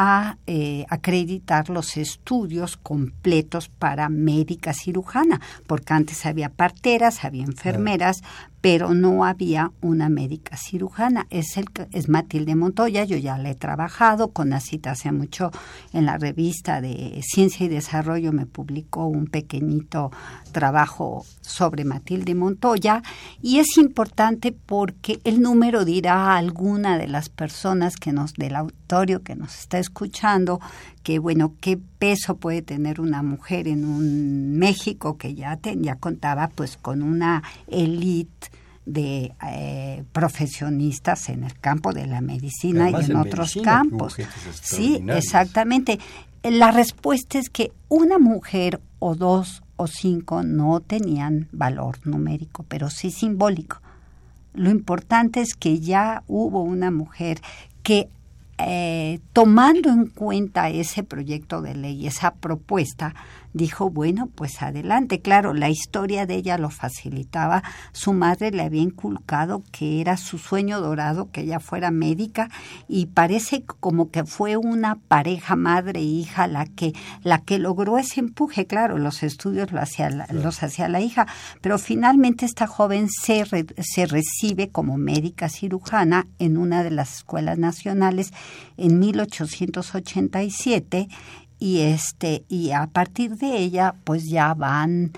[0.00, 8.22] a eh, acreditar los estudios completos para médica cirujana, porque antes había parteras, había enfermeras,
[8.60, 11.26] pero no había una médica cirujana.
[11.30, 15.50] Es, el, es Matilde Montoya, yo ya la he trabajado con la cita hace mucho
[15.92, 20.10] en la revista de Ciencia y Desarrollo, me publicó un pequeñito
[20.52, 23.02] trabajo sobre Matilde Montoya
[23.40, 28.56] y es importante porque el número dirá a alguna de las personas que nos, del
[28.56, 30.60] auditorio que nos está escuchando,
[31.08, 36.48] que bueno, qué peso puede tener una mujer en un México que ya, ya contaba
[36.48, 38.50] pues con una élite
[38.84, 44.16] de eh, profesionistas en el campo de la medicina y en, otros campos.
[44.60, 45.98] Sí, exactamente.
[46.42, 52.90] La respuesta es que una mujer o dos o cinco no tenían valor numérico, pero
[52.90, 53.80] sí simbólico.
[54.52, 57.40] Lo importante es que ya hubo una mujer
[57.82, 58.10] que
[58.58, 63.14] eh, tomando en cuenta ese proyecto de ley, esa propuesta,
[63.52, 65.20] dijo, bueno, pues adelante.
[65.20, 67.62] Claro, la historia de ella lo facilitaba.
[67.92, 72.50] Su madre le había inculcado que era su sueño dorado, que ella fuera médica,
[72.88, 77.98] y parece como que fue una pareja madre e hija la que, la que logró
[77.98, 78.66] ese empuje.
[78.66, 81.26] Claro, los estudios lo hacía los hacía la hija,
[81.60, 83.44] pero finalmente esta joven se,
[83.80, 88.32] se recibe como médica cirujana en una de las escuelas nacionales
[88.76, 91.08] en 1887
[91.58, 95.12] y este y a partir de ella pues ya van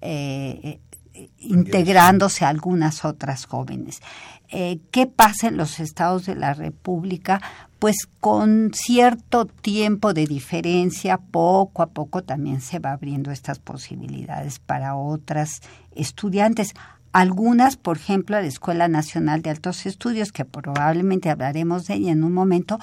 [0.00, 0.80] eh,
[1.38, 4.00] integrándose algunas otras jóvenes.
[4.48, 7.40] Eh, ¿Qué pasa en los estados de la República?
[7.78, 14.58] Pues con cierto tiempo de diferencia, poco a poco también se va abriendo estas posibilidades
[14.58, 15.60] para otras
[15.94, 16.74] estudiantes.
[17.16, 22.22] Algunas, por ejemplo, la Escuela Nacional de Altos Estudios, que probablemente hablaremos de ella en
[22.22, 22.78] un momento,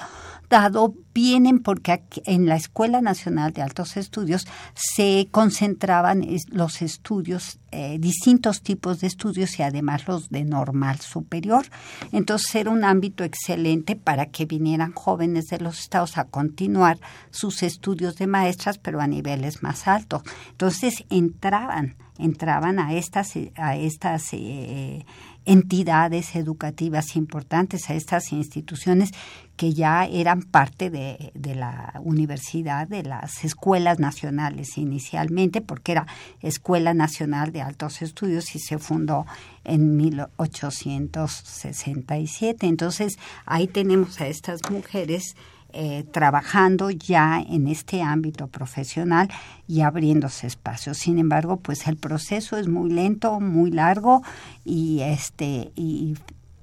[0.50, 7.98] dado vienen porque en la Escuela Nacional de Altos Estudios se concentraban los estudios, eh,
[8.00, 11.66] distintos tipos de estudios y además los de normal superior.
[12.10, 16.98] Entonces era un ámbito excelente para que vinieran jóvenes de los estados a continuar
[17.30, 20.22] sus estudios de maestras, pero a niveles más altos.
[20.50, 25.04] Entonces entraban entraban a estas, a estas eh,
[25.44, 29.10] entidades educativas importantes, a estas instituciones
[29.56, 36.06] que ya eran parte de, de, la universidad, de las escuelas nacionales inicialmente, porque era
[36.40, 39.26] Escuela Nacional de Altos Estudios y se fundó
[39.64, 42.66] en 1867.
[42.66, 45.34] Entonces, ahí tenemos a estas mujeres
[45.76, 49.28] eh, trabajando ya en este ámbito profesional
[49.66, 50.98] y abriéndose espacios.
[50.98, 54.22] Sin embargo, pues el proceso es muy lento, muy largo
[54.64, 56.16] y este y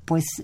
[0.06, 0.44] pues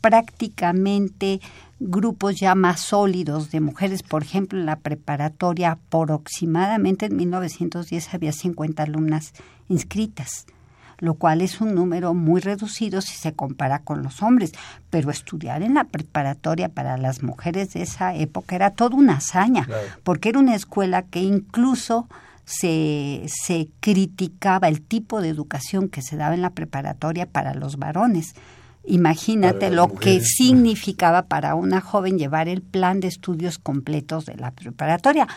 [0.00, 1.40] prácticamente
[1.80, 8.32] grupos ya más sólidos de mujeres, por ejemplo, en la preparatoria aproximadamente en 1910 había
[8.32, 9.32] 50 alumnas
[9.68, 10.46] inscritas
[10.98, 14.52] lo cual es un número muy reducido si se compara con los hombres.
[14.90, 19.66] Pero estudiar en la preparatoria para las mujeres de esa época era toda una hazaña,
[20.02, 22.08] porque era una escuela que incluso
[22.44, 27.76] se, se criticaba el tipo de educación que se daba en la preparatoria para los
[27.76, 28.34] varones.
[28.84, 34.50] Imagínate lo que significaba para una joven llevar el plan de estudios completos de la
[34.50, 35.28] preparatoria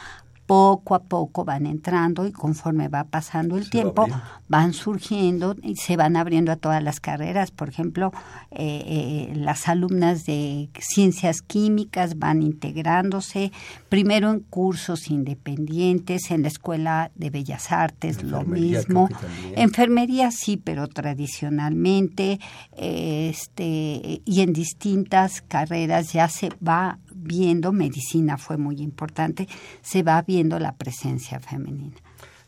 [0.51, 4.05] poco a poco van entrando y conforme va pasando el tiempo
[4.49, 7.51] van surgiendo y se van abriendo a todas las carreras.
[7.51, 8.11] Por ejemplo,
[8.51, 13.53] eh, eh, las alumnas de ciencias químicas van integrándose
[13.87, 19.07] primero en cursos independientes, en la Escuela de Bellas Artes lo mismo.
[19.55, 22.41] Enfermería sí, pero tradicionalmente
[22.75, 29.47] este, y en distintas carreras ya se va viendo, medicina fue muy importante,
[29.81, 31.95] se va viendo la presencia femenina.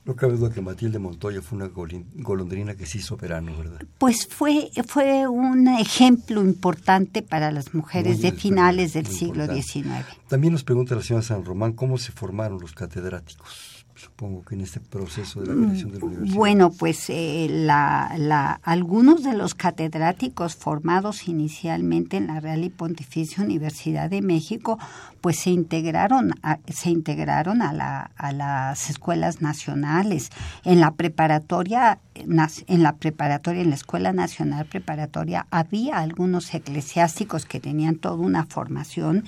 [0.06, 3.82] No cabe duda que Matilde Montoya fue una golondrina que se hizo verano, ¿verdad?
[4.00, 10.06] Pues fue, fue un ejemplo importante para las mujeres de finales del siglo XIX.
[10.28, 14.62] También nos pregunta la señora San Román cómo se formaron los catedráticos supongo que en
[14.62, 16.36] este proceso de la creación de la universidad.
[16.36, 22.70] Bueno, pues eh, la, la, algunos de los catedráticos formados inicialmente en la Real y
[22.70, 24.80] Pontificia Universidad de México,
[25.22, 30.32] pues se integraron a, se integraron a, la, a las escuelas nacionales.
[30.64, 37.60] En la preparatoria, en la preparatoria, en la Escuela Nacional Preparatoria, había algunos eclesiásticos que
[37.60, 39.26] tenían toda una formación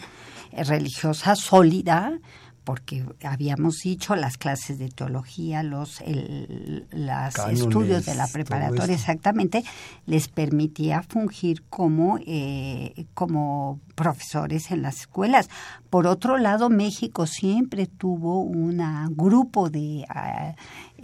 [0.51, 2.19] religiosa sólida,
[2.65, 9.63] porque habíamos dicho las clases de teología, los estudios de la preparatoria exactamente
[10.05, 15.49] les permitía fungir como eh, como profesores en las escuelas.
[15.89, 18.81] Por otro lado, México siempre tuvo un
[19.15, 20.55] grupo de ah,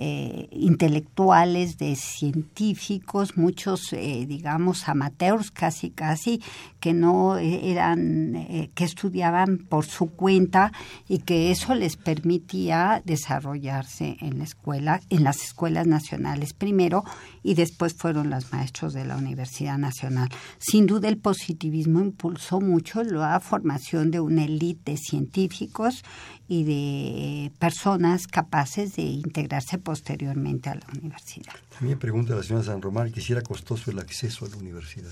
[0.04, 6.42] eh, intelectuales, de científicos, muchos, eh, digamos, amateurs casi, casi,
[6.80, 10.72] que no eran, eh, que estudiaban por su cuenta
[11.08, 17.04] y que eso les permitía desarrollarse en la escuela, en las escuelas nacionales primero
[17.44, 20.30] y después fueron los maestros de la Universidad Nacional.
[20.60, 26.04] Sin duda el positivismo impulsó mucho la formación de una élite de científicos
[26.48, 31.54] y de personas capaces de integrarse posteriormente a la universidad.
[31.78, 35.12] También pregunta la señora San Román que si era costoso el acceso a la universidad.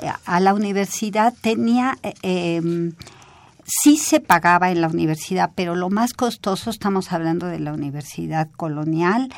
[0.00, 1.98] Eh, a la universidad tenía...
[2.02, 2.92] Eh, em,
[3.68, 8.50] sí se pagaba en la universidad, pero lo más costoso, estamos hablando de la universidad
[8.56, 9.28] colonial,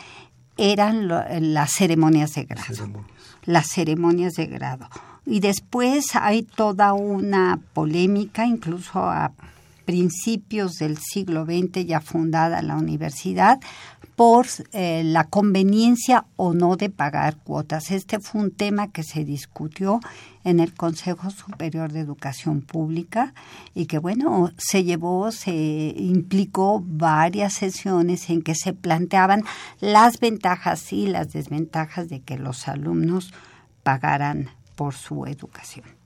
[0.61, 3.05] eran las ceremonias de grado.
[3.45, 4.89] Las ceremonias de grado.
[5.25, 9.33] Y después hay toda una polémica, incluso a
[9.91, 13.59] principios del siglo XX ya fundada la universidad
[14.15, 17.91] por eh, la conveniencia o no de pagar cuotas.
[17.91, 19.99] Este fue un tema que se discutió
[20.45, 23.35] en el Consejo Superior de Educación Pública
[23.75, 25.51] y que bueno, se llevó, se
[25.97, 29.43] implicó varias sesiones en que se planteaban
[29.81, 33.35] las ventajas y las desventajas de que los alumnos
[33.83, 36.00] pagaran por su educación.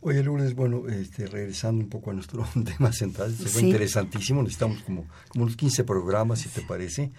[0.00, 2.46] Oye, Lourdes, bueno, este, regresando un poco a nuestro
[2.76, 7.10] tema central, fue interesantísimo, necesitamos como, como unos 15 programas, si te parece.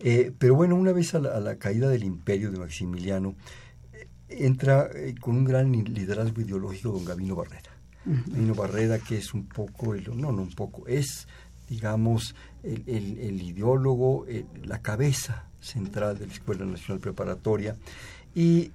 [0.00, 3.36] Eh, pero bueno, una vez a la, caída del imperio de Maximiliano,
[3.92, 7.70] eh, entra eh, con un gran liderazgo ideológico don Gabino Barrera.
[8.04, 11.28] Gabino Barrera, que es un poco, el, no, no un poco, es,
[11.68, 14.26] digamos, el, el ideólogo,
[14.64, 17.76] la cabeza central de la Escuela Nacional Preparatoria,
[18.34, 18.72] y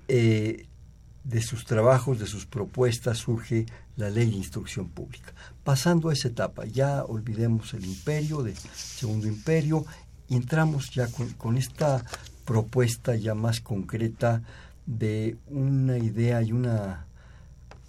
[1.30, 5.34] de sus trabajos, de sus propuestas, surge la ley de instrucción pública.
[5.64, 9.86] Pasando a esa etapa, ya olvidemos el imperio, del segundo imperio,
[10.28, 11.08] y entramos ya
[11.38, 12.04] con, esta
[12.46, 14.42] propuesta ya más concreta
[14.88, 17.06] de una idea y una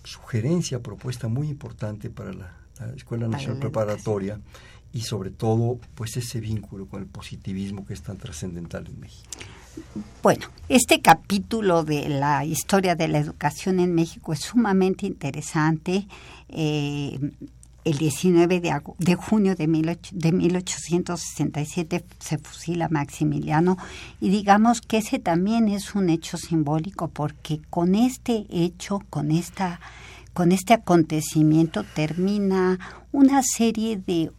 [0.04, 2.56] sugerencia, propuesta muy importante para la,
[2.96, 4.40] Escuela Nacional Preparatoria
[4.90, 9.28] y sobre todo pues ese vínculo con el positivismo que es tan trascendental en México.
[10.22, 16.06] Bueno, este capítulo de la historia de la educación en México es sumamente interesante.
[16.48, 17.18] Eh,
[17.84, 23.78] el 19 de, junio de, 1867 se fusila Maximiliano
[24.20, 29.80] y digamos que ese también es un hecho simbólico porque con este hecho, con esta
[30.32, 32.78] con este acontecimiento termina
[33.12, 34.30] una serie de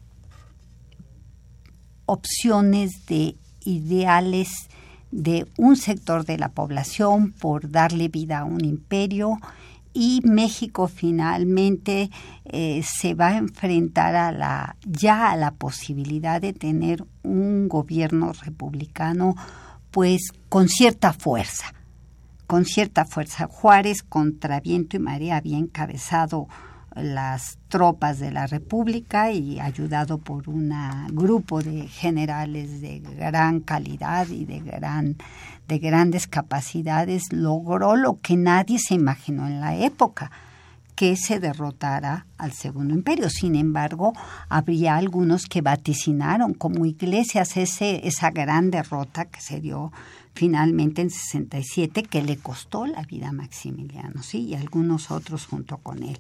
[2.06, 3.36] opciones de
[3.66, 4.70] ideales
[5.12, 9.38] de un sector de la población por darle vida a un imperio
[9.94, 12.10] y México finalmente
[12.46, 18.32] eh, se va a enfrentar a la ya a la posibilidad de tener un gobierno
[18.32, 19.36] republicano
[19.92, 21.74] pues con cierta fuerza
[22.52, 23.48] con cierta fuerza.
[23.48, 26.50] Juárez contra viento y marea había encabezado
[26.96, 30.74] las tropas de la República y ayudado por un
[31.12, 35.18] grupo de generales de gran calidad y de gran
[35.68, 40.30] de grandes capacidades logró lo que nadie se imaginó en la época
[40.96, 43.30] que se derrotara al Segundo Imperio.
[43.30, 44.14] Sin embargo,
[44.50, 49.92] habría algunos que vaticinaron como iglesias ese, esa gran derrota que se dio
[50.34, 54.50] finalmente en 67 que le costó la vida a Maximiliano, ¿sí?
[54.50, 56.20] Y algunos otros junto con él.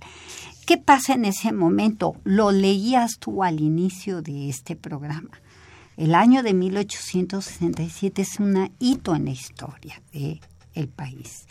[0.71, 2.15] ¿Qué pasa en ese momento?
[2.23, 5.41] Lo leías tú al inicio de este programa.
[5.97, 10.39] El año de 1867 es un hito en la historia del
[10.73, 11.45] el país.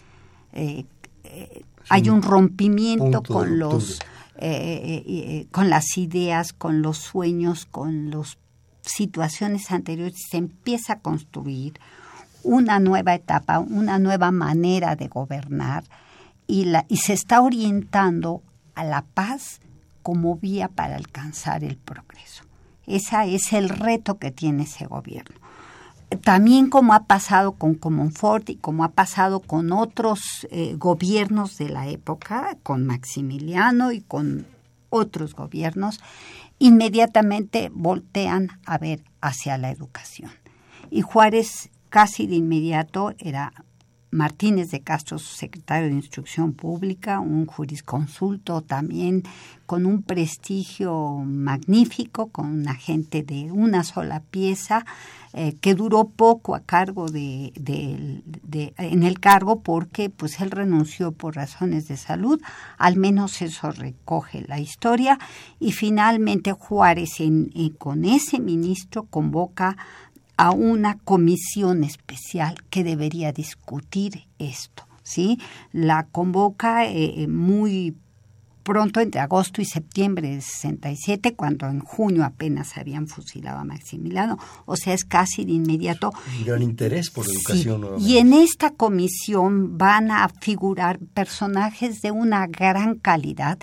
[0.55, 0.87] Eh,
[1.25, 3.99] eh, hay un rompimiento con los
[4.39, 8.39] eh, con las ideas, con los sueños, con las
[8.81, 10.17] situaciones anteriores.
[10.31, 11.75] Se empieza a construir
[12.43, 15.85] una nueva etapa, una nueva manera de gobernar
[16.47, 18.41] y, la, y se está orientando
[18.81, 19.61] a la paz
[20.03, 22.45] como vía para alcanzar el progreso.
[22.87, 25.37] Ese es el reto que tiene ese gobierno.
[26.25, 31.69] También como ha pasado con Comonfort y como ha pasado con otros eh, gobiernos de
[31.69, 34.47] la época, con Maximiliano y con
[34.89, 36.01] otros gobiernos,
[36.59, 40.31] inmediatamente voltean a ver hacia la educación.
[40.91, 43.53] Y Juárez casi de inmediato era
[44.11, 49.23] Martínez de Castro, secretario de Instrucción Pública, un jurisconsulto también
[49.67, 54.85] con un prestigio magnífico, con una gente de una sola pieza,
[55.33, 57.53] eh, que duró poco a cargo de,
[58.77, 62.43] en el cargo porque pues él renunció por razones de salud,
[62.79, 65.21] al menos eso recoge la historia,
[65.61, 67.19] y finalmente Juárez
[67.79, 69.77] con ese ministro convoca
[70.41, 74.85] a una comisión especial que debería discutir esto.
[75.03, 75.39] ¿sí?
[75.71, 77.95] La convoca eh, eh, muy
[78.63, 84.39] pronto entre agosto y septiembre de 67, cuando en junio apenas habían fusilado a Maximiliano,
[84.65, 86.11] o sea, es casi de inmediato.
[86.39, 87.87] Un gran interés por la educación.
[87.99, 93.59] Y en esta comisión van a figurar personajes de una gran calidad,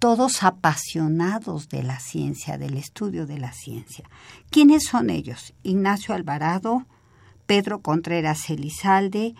[0.00, 4.08] todos apasionados de la ciencia, del estudio de la ciencia.
[4.50, 5.52] ¿Quiénes son ellos?
[5.62, 6.86] Ignacio Alvarado,
[7.46, 9.34] Pedro Contreras Elizalde,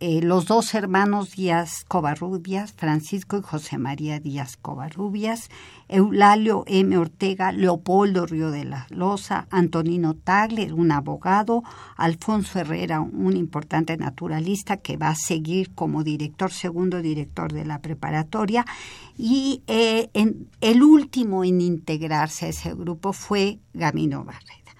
[0.00, 5.48] eh, los dos hermanos Díaz Covarrubias, Francisco y José María Díaz Covarrubias,
[5.90, 6.96] Eulalio M.
[6.96, 11.62] Ortega, Leopoldo Río de la Loza, Antonino Tagle, un abogado,
[11.96, 17.80] Alfonso Herrera, un importante naturalista que va a seguir como director, segundo director de la
[17.80, 18.64] preparatoria,
[19.18, 20.08] y eh,
[20.60, 24.72] el último en integrarse a ese grupo fue Gamino Barreda.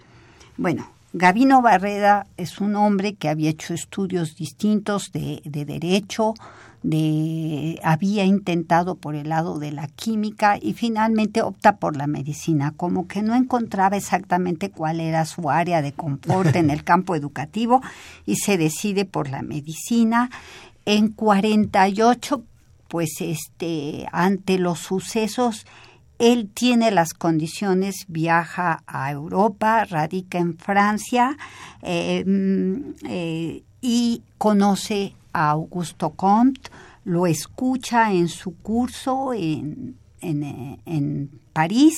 [0.56, 6.34] Bueno, Gavino Barreda es un hombre que había hecho estudios distintos de, derecho,
[6.82, 12.72] de, había intentado por el lado de la química y finalmente opta por la medicina,
[12.76, 17.82] como que no encontraba exactamente cuál era su área de confort en el campo educativo
[18.26, 20.30] y se decide por la medicina.
[20.86, 22.42] En 48
[22.90, 25.64] pues este, ante los sucesos,
[26.18, 31.38] él tiene las condiciones, viaja a Europa, radica en Francia
[31.82, 36.70] eh, mm, eh, y conoce a Augusto Comte,
[37.04, 41.96] lo escucha en su curso en, en, París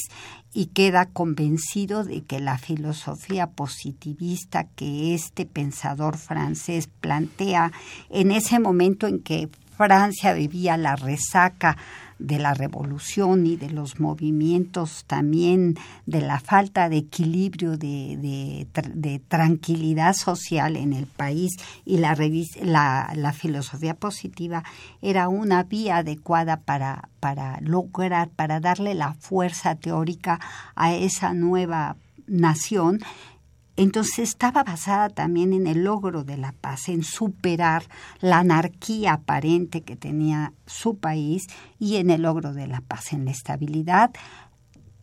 [0.55, 7.71] y queda convencido de que la filosofía positivista que este pensador francés plantea
[8.09, 11.77] en ese momento en que Francia vivía la resaca
[12.23, 19.19] de la revolución y de los movimientos también de la falta de equilibrio de, de,
[19.29, 21.53] tranquilidad social en el país
[21.85, 22.17] y la,
[22.63, 24.63] la, la, filosofía positiva
[25.01, 30.41] era una vía adecuada para, para lograr, para darle la fuerza teórica
[30.77, 31.97] a esa nueva
[32.27, 33.01] nación
[33.77, 37.85] entonces estaba basada también en el logro de la paz, en superar
[38.21, 41.47] la anarquía aparente que tenía su país
[41.79, 44.11] y en el logro de la paz, en la estabilidad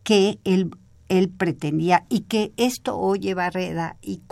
[0.04, 0.70] que él,
[1.08, 4.22] él pretendía y que esto oye Barreda y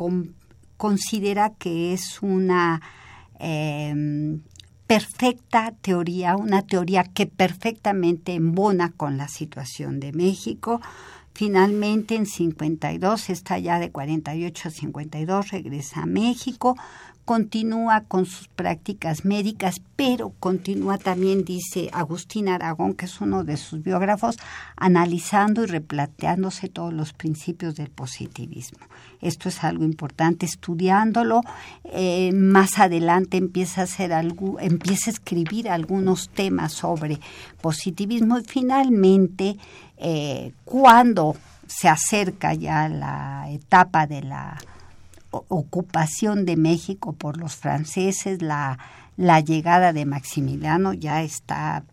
[0.76, 2.80] considera que es una
[3.38, 4.40] em,
[4.86, 10.80] perfecta teoría, una teoría que perfectamente embona con la situación de México,
[11.38, 16.76] Finalmente, en 52, está ya de 48 a 52, regresa a México,
[17.28, 23.58] continúa con sus prácticas médicas, pero continúa también, dice Agustín Aragón, que es uno de
[23.58, 24.38] sus biógrafos,
[24.76, 28.78] analizando y replanteándose todos los principios del positivismo.
[29.20, 31.42] Esto es algo importante, estudiándolo.
[31.84, 37.20] Eh, más adelante empieza a hacer algo, empieza a escribir algunos temas sobre
[37.60, 39.58] positivismo y finalmente,
[39.98, 44.58] eh, cuando se acerca ya la etapa de la
[45.30, 48.78] ocupación de México por los franceses, la,
[49.16, 51.84] la llegada de Maximiliano ya está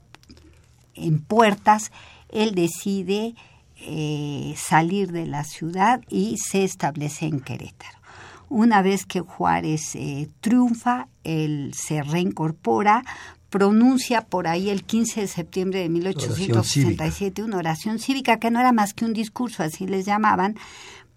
[0.94, 1.92] en puertas,
[2.30, 3.36] él decide
[3.78, 8.00] eh, salir de la ciudad y se establece en Querétaro.
[8.48, 13.04] Una vez que Juárez eh, triunfa, él se reincorpora,
[13.50, 18.72] pronuncia por ahí el 15 de septiembre de 1867 una oración cívica que no era
[18.72, 20.58] más que un discurso, así les llamaban,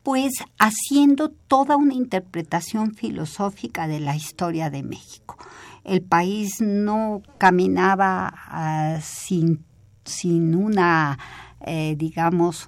[0.08, 5.36] pues haciendo toda una interpretación filosófica de la historia de México.
[5.84, 9.66] El país no caminaba ah, sin,
[10.06, 11.18] sin una
[11.60, 12.64] eh, digamos,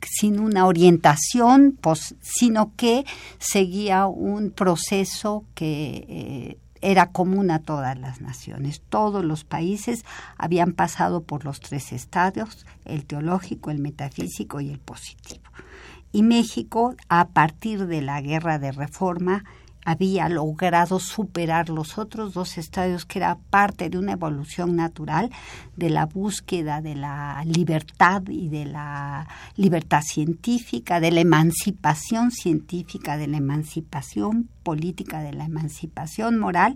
[0.00, 3.04] sin una orientación, pues, sino que
[3.38, 8.80] seguía un proceso que eh, era común a todas las naciones.
[8.88, 10.02] Todos los países
[10.38, 15.44] habían pasado por los tres estadios, el teológico, el metafísico y el positivo
[16.14, 19.42] y México, a partir de la guerra de reforma,
[19.84, 25.30] había logrado superar los otros dos estadios que era parte de una evolución natural
[25.76, 33.16] de la búsqueda de la libertad y de la libertad científica, de la emancipación científica,
[33.16, 36.74] de la emancipación política, de la emancipación moral,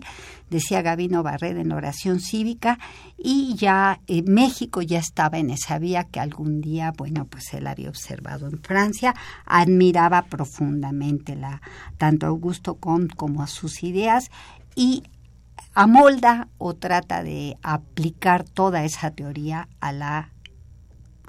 [0.49, 2.79] decía Gabino Barrera en oración cívica,
[3.17, 7.67] y ya eh, México ya estaba en esa vía que algún día, bueno, pues él
[7.67, 9.13] había observado en Francia,
[9.45, 11.61] admiraba profundamente la,
[11.97, 14.31] tanto Augusto Comte como a sus ideas
[14.75, 15.03] y
[15.73, 20.31] amolda o trata de aplicar toda esa teoría a la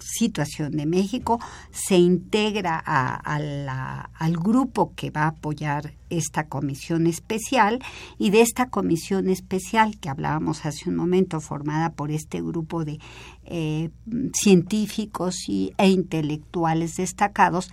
[0.00, 1.40] situación de México,
[1.70, 7.80] se integra al grupo que va a apoyar esta comisión especial
[8.18, 12.98] y de esta comisión especial que hablábamos hace un momento, formada por este grupo de
[13.44, 13.90] eh,
[14.34, 17.70] científicos y, e intelectuales destacados,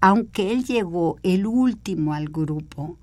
[0.00, 2.98] aunque él llegó el último al grupo,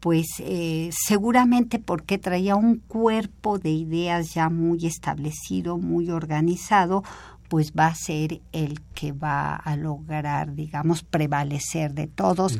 [0.00, 7.02] pues eh, seguramente porque traía un cuerpo de ideas ya muy establecido, muy organizado,
[7.48, 12.58] pues va a ser el que va a lograr, digamos, prevalecer de todos,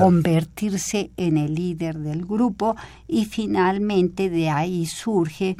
[0.00, 2.76] convertirse en el líder del grupo
[3.08, 5.56] y finalmente de ahí surge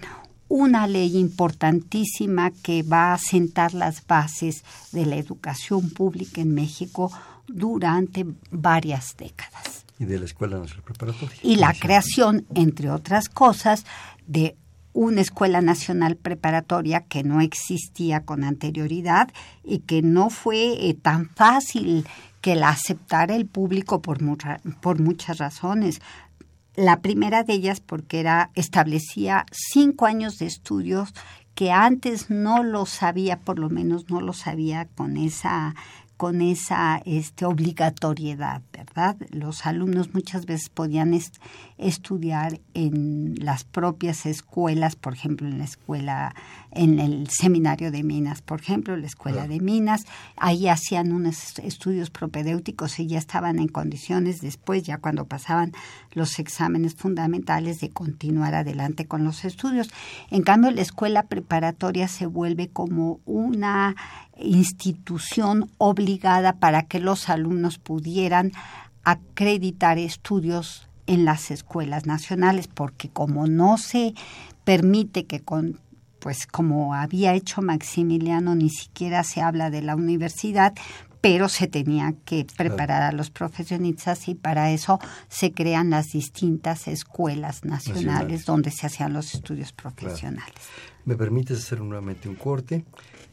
[0.48, 7.10] una ley importantísima que va a sentar las bases de la educación pública en México
[7.46, 9.86] durante varias décadas.
[9.98, 11.36] Y de la Escuela Nacional Preparatoria.
[11.42, 13.86] Y la creación, entre otras cosas,
[14.26, 14.56] de
[14.92, 19.28] una escuela nacional preparatoria que no existía con anterioridad
[19.64, 22.06] y que no fue eh, tan fácil
[22.40, 24.18] que la aceptara el público por,
[24.80, 26.00] por muchas razones.
[26.74, 31.14] La primera de ellas porque era establecía cinco años de estudios
[31.54, 35.74] que antes no lo sabía, por lo menos no lo sabía con esa
[36.22, 39.16] con esa este, obligatoriedad, ¿verdad?
[39.30, 41.14] Los alumnos muchas veces podían
[41.82, 46.34] estudiar en las propias escuelas, por ejemplo, en la escuela,
[46.70, 50.02] en el seminario de Minas, por ejemplo, la escuela de Minas,
[50.36, 55.72] ahí hacían unos estudios propedéuticos y ya estaban en condiciones después, ya cuando pasaban
[56.12, 59.90] los exámenes fundamentales, de continuar adelante con los estudios.
[60.30, 63.96] En cambio, la escuela preparatoria se vuelve como una
[64.36, 68.52] institución obligada para que los alumnos pudieran
[69.04, 74.14] acreditar estudios en las escuelas nacionales, porque como no se
[74.64, 75.78] permite que con
[76.18, 80.72] pues como había hecho Maximiliano, ni siquiera se habla de la universidad,
[81.20, 86.86] pero se tenía que preparar a los profesionistas y para eso se crean las distintas
[86.86, 90.54] escuelas nacionales, donde se hacían los estudios profesionales.
[91.04, 92.84] ¿Me permites hacer nuevamente un corte?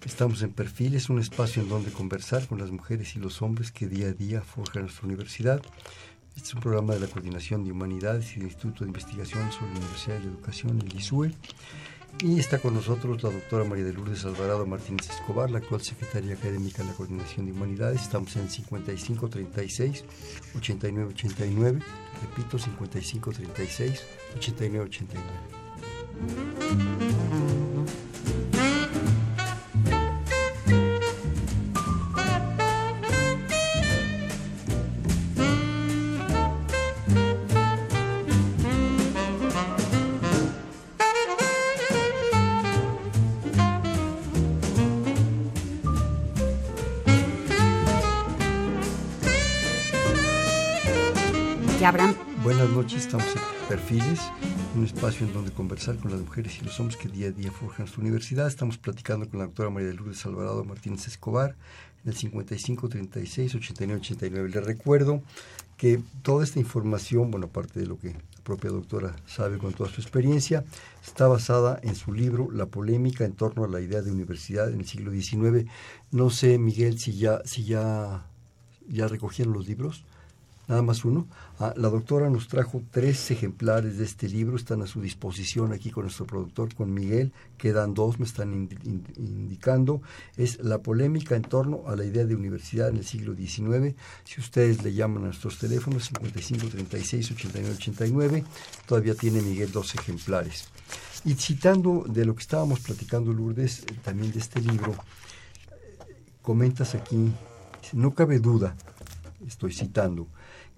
[0.05, 3.87] Estamos en Perfiles, un espacio en donde conversar con las mujeres y los hombres que
[3.87, 5.61] día a día forjan nuestra universidad.
[6.39, 9.73] Este es un programa de la Coordinación de Humanidades y del Instituto de Investigación sobre
[9.73, 11.33] la Universidad de la Educación, el ISUE.
[12.23, 16.35] Y está con nosotros la doctora María de Lourdes Alvarado Martínez Escobar, la actual secretaria
[16.35, 18.03] académica de la Coordinación de Humanidades.
[18.03, 20.05] Estamos en 5536
[20.55, 21.79] 8989.
[22.21, 24.05] Repito, 5536
[52.79, 52.79] 8989.
[52.79, 54.19] Buenas noches, estamos en Perfiles,
[54.73, 57.51] un espacio en donde conversar con las mujeres y los hombres que día a día
[57.51, 58.47] forjan nuestra universidad.
[58.47, 61.57] Estamos platicando con la doctora María de Lourdes Alvarado Martínez Escobar
[62.05, 64.49] en el 55 36 89 89.
[64.49, 65.21] Les recuerdo
[65.75, 69.89] que toda esta información, bueno, aparte de lo que la propia doctora sabe con toda
[69.89, 70.63] su experiencia,
[71.05, 74.79] está basada en su libro La polémica en torno a la idea de universidad en
[74.79, 75.69] el siglo XIX.
[76.11, 78.25] No sé, Miguel, si ya, si ya,
[78.87, 80.05] ya recogieron los libros
[80.69, 81.27] nada más uno.
[81.59, 85.89] Ah, la doctora nos trajo tres ejemplares de este libro, están a su disposición aquí
[85.89, 88.69] con nuestro productor, con Miguel, quedan dos, me están
[89.17, 90.01] indicando.
[90.37, 93.95] Es la polémica en torno a la idea de universidad en el siglo XIX.
[94.23, 98.43] Si ustedes le llaman a nuestros teléfonos 55 36 89 89,
[98.85, 100.69] todavía tiene Miguel dos ejemplares.
[101.25, 104.95] Y citando de lo que estábamos platicando, Lourdes, eh, también de este libro,
[106.43, 107.31] comentas aquí,
[107.91, 108.75] no cabe duda,
[109.45, 110.27] estoy citando,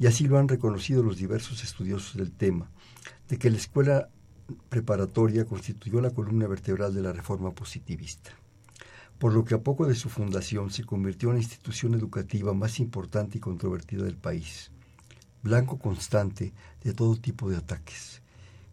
[0.01, 2.71] y así lo han reconocido los diversos estudiosos del tema,
[3.29, 4.09] de que la escuela
[4.67, 8.31] preparatoria constituyó la columna vertebral de la reforma positivista,
[9.19, 12.79] por lo que a poco de su fundación se convirtió en la institución educativa más
[12.79, 14.71] importante y controvertida del país,
[15.43, 16.51] blanco constante
[16.83, 18.23] de todo tipo de ataques.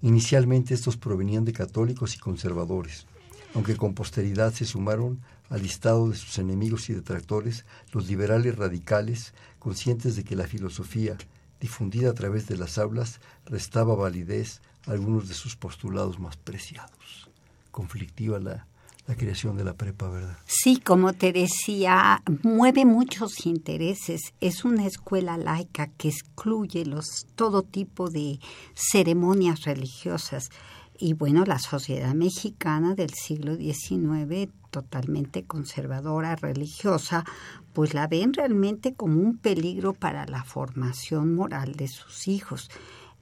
[0.00, 3.06] Inicialmente estos provenían de católicos y conservadores,
[3.54, 5.20] aunque con posteridad se sumaron
[5.50, 11.16] al listado de sus enemigos y detractores los liberales radicales, conscientes de que la filosofía,
[11.60, 17.30] difundida a través de las aulas, restaba validez a algunos de sus postulados más preciados.
[17.70, 18.66] Conflictiva la,
[19.08, 20.36] la creación de la prepa, ¿verdad?
[20.44, 24.34] Sí, como te decía, mueve muchos intereses.
[24.40, 28.38] Es una escuela laica que excluye los todo tipo de
[28.74, 30.50] ceremonias religiosas.
[30.98, 37.24] Y bueno, la sociedad mexicana del siglo XIX, totalmente conservadora, religiosa,
[37.72, 42.68] pues la ven realmente como un peligro para la formación moral de sus hijos.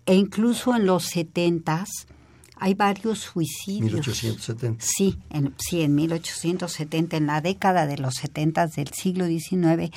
[0.06, 2.06] E incluso en los setentas
[2.56, 3.92] hay varios suicidios.
[3.92, 4.82] 1870.
[4.84, 9.90] Sí, en, sí, en 1870, en la década de los setentas del siglo XIX,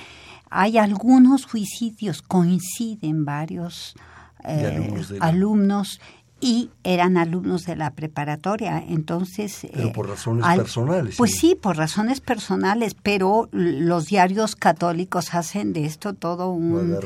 [0.49, 3.95] hay algunos suicidios, coinciden varios
[4.43, 5.99] eh, alumnos
[6.42, 9.68] y eran alumnos de la preparatoria, entonces...
[9.74, 11.16] Pero por razones personales.
[11.18, 11.56] Pues sí.
[11.56, 16.98] por razones personales, pero los diarios católicos hacen de esto todo un...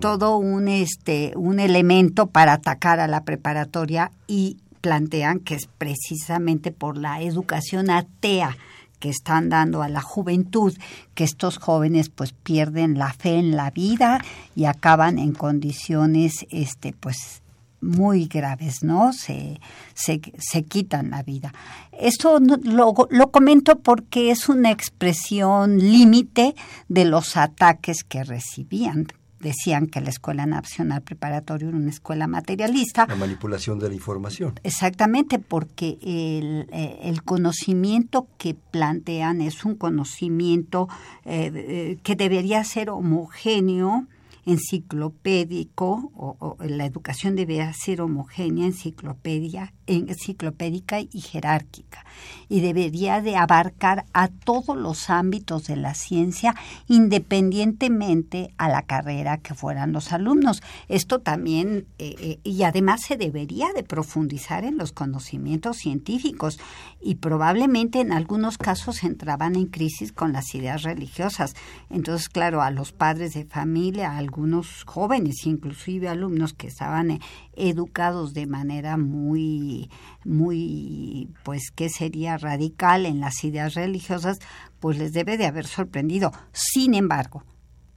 [0.00, 6.72] Todo un, este, un elemento para atacar a la preparatoria y plantean que es precisamente
[6.72, 8.56] por la educación atea
[9.00, 10.76] que están dando a la juventud,
[11.14, 14.22] que estos jóvenes pues pierden la fe en la vida
[14.54, 17.39] y acaban en condiciones este pues
[17.80, 19.12] muy graves, ¿no?
[19.12, 19.60] Se,
[19.94, 21.52] se, se quitan la vida.
[21.92, 26.54] Esto lo, lo, comento porque es una expresión límite
[26.88, 29.06] de los ataques que recibían
[29.40, 33.06] decían que la Escuela Nacional Preparatoria era una escuela materialista.
[33.08, 34.54] La manipulación de la información.
[34.62, 40.88] Exactamente, porque el, eh, conocimiento que plantean es un conocimiento
[41.24, 44.06] eh, que debería ser homogéneo,
[44.46, 52.04] enciclopédico, o, la educación debería ser homogénea, enciclopedia, enciclopédica y jerárquica,
[52.48, 56.54] y debería de abarcar a todos los ámbitos de la ciencia,
[56.88, 60.62] independientemente a la carrera que fueran los alumnos.
[60.88, 66.58] Esto también, eh, eh, y además se debería de profundizar en los conocimientos científicos,
[67.00, 71.54] y probablemente en algunos casos entraban en crisis con las ideas religiosas.
[71.88, 77.20] Entonces, claro, a los padres de familia, a algunos jóvenes, inclusive alumnos que estaban eh,
[77.54, 79.90] educados de manera muy,
[80.24, 84.38] muy, pues, ¿qué sería radical en las ideas religiosas?
[84.78, 86.32] Pues les debe de haber sorprendido.
[86.52, 87.44] Sin embargo,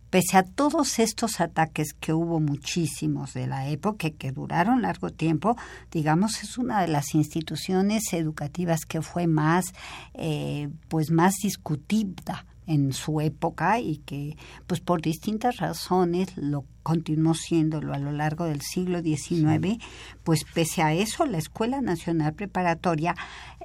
[0.10, 5.58] pese a todos estos ataques que hubo muchísimos de la época que duraron largo tiempo,
[5.92, 9.74] digamos es una de las instituciones educativas que fue más
[10.14, 14.38] eh, pues más discutida en su época y que
[14.68, 19.82] pues por distintas razones lo continuó siéndolo a lo largo del siglo XIX,
[20.24, 23.16] pues pese a eso la Escuela Nacional Preparatoria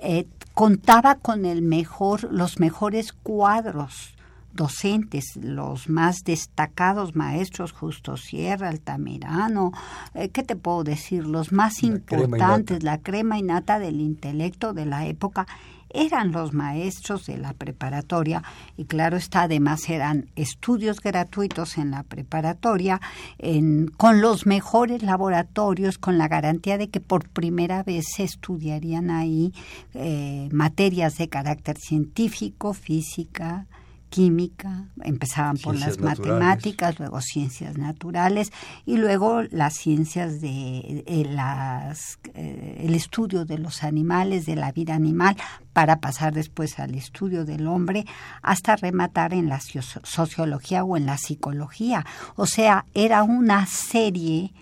[0.00, 4.14] eh, contaba con el mejor, los mejores cuadros
[4.52, 9.72] docentes, los más destacados maestros, Justo Sierra, Altamirano,
[10.14, 11.26] eh, ¿qué te puedo decir?
[11.26, 15.46] Los más importantes, la crema innata del intelecto de la época,
[15.90, 18.42] eran los maestros de la preparatoria
[18.76, 23.00] y claro está, además eran estudios gratuitos en la preparatoria,
[23.38, 29.10] en, con los mejores laboratorios, con la garantía de que por primera vez se estudiarían
[29.10, 29.52] ahí
[29.94, 33.66] eh, materias de carácter científico, física,
[34.08, 38.52] química, empezaban por las matemáticas, luego ciencias naturales
[38.86, 44.72] y luego las ciencias de eh, las, eh, el estudio de los animales, de la
[44.72, 45.36] vida animal,
[45.72, 48.06] para pasar después al estudio del hombre,
[48.42, 52.06] hasta rematar en la sociología o en la psicología.
[52.36, 54.52] O sea, era una serie,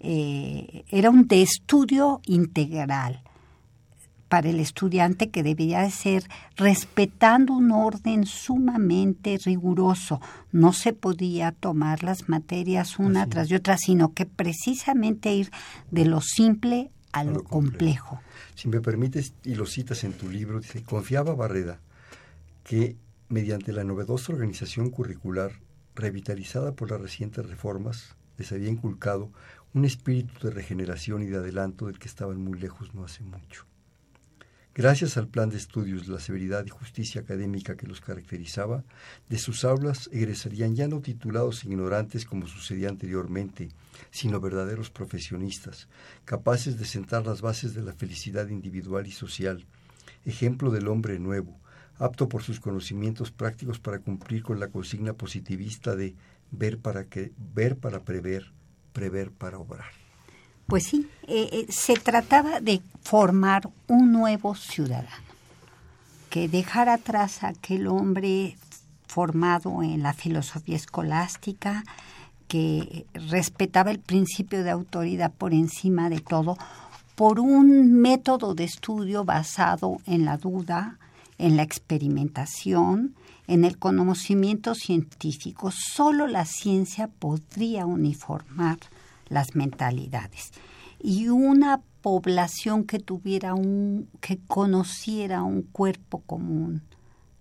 [0.00, 3.23] eh, era un de estudio integral
[4.28, 10.20] para el estudiante que debía de ser respetando un orden sumamente riguroso.
[10.52, 15.50] No se podía tomar las materias una tras de otra, sino que precisamente ir
[15.90, 18.20] de lo simple a, lo, complejo.
[18.54, 21.80] Si me permites, y lo citas en tu libro, dice, confiaba Barreda
[22.64, 22.96] que
[23.28, 25.52] mediante la novedosa organización curricular
[25.94, 29.30] revitalizada por las recientes reformas, les había inculcado
[29.74, 33.66] un espíritu de regeneración y de adelanto del que estaban muy lejos no hace mucho.
[34.76, 38.82] Gracias al plan de estudios, la severidad y justicia académica que los caracterizaba,
[39.28, 43.68] de sus aulas egresarían ya no titulados ignorantes como sucedía anteriormente,
[44.10, 45.86] sino verdaderos profesionistas,
[46.24, 49.64] capaces de sentar las bases de la felicidad individual y social,
[50.24, 51.56] ejemplo del hombre nuevo,
[51.98, 56.16] apto por sus conocimientos prácticos para cumplir con la consigna positivista de
[56.50, 58.50] ver para, que, ver para prever,
[58.92, 60.03] prever para obrar.
[60.66, 65.08] Pues sí, eh, eh, se trataba de formar un nuevo ciudadano,
[66.30, 68.56] que dejara atrás aquel hombre
[69.06, 71.84] formado en la filosofía escolástica,
[72.48, 76.56] que respetaba el principio de autoridad por encima de todo,
[77.14, 80.98] por un método de estudio basado en la duda,
[81.38, 83.14] en la experimentación,
[83.46, 85.70] en el conocimiento científico.
[85.70, 88.78] Solo la ciencia podría uniformar
[89.28, 90.52] las mentalidades.
[91.00, 96.82] Y una población que tuviera un, que conociera un cuerpo común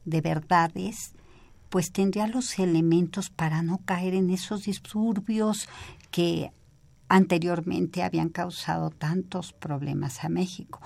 [0.05, 1.13] de verdades,
[1.69, 5.67] pues tendría los elementos para no caer en esos disturbios
[6.11, 6.51] que
[7.09, 10.81] anteriormente habían causado tantos problemas a México.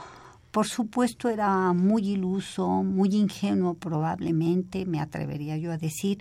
[0.52, 6.20] Por supuesto era muy iluso, muy ingenuo probablemente, me atrevería yo a decir,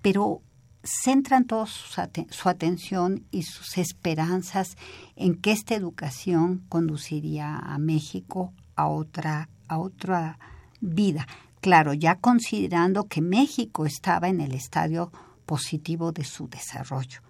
[0.00, 0.40] pero
[0.84, 4.76] centran toda su, atención y sus esperanzas
[5.16, 10.38] en que esta educación conduciría a México a otra, a otra
[10.80, 11.26] vida.
[11.60, 15.10] Claro, ya considerando que México estaba en el estadio
[15.46, 17.20] positivo de su desarrollo,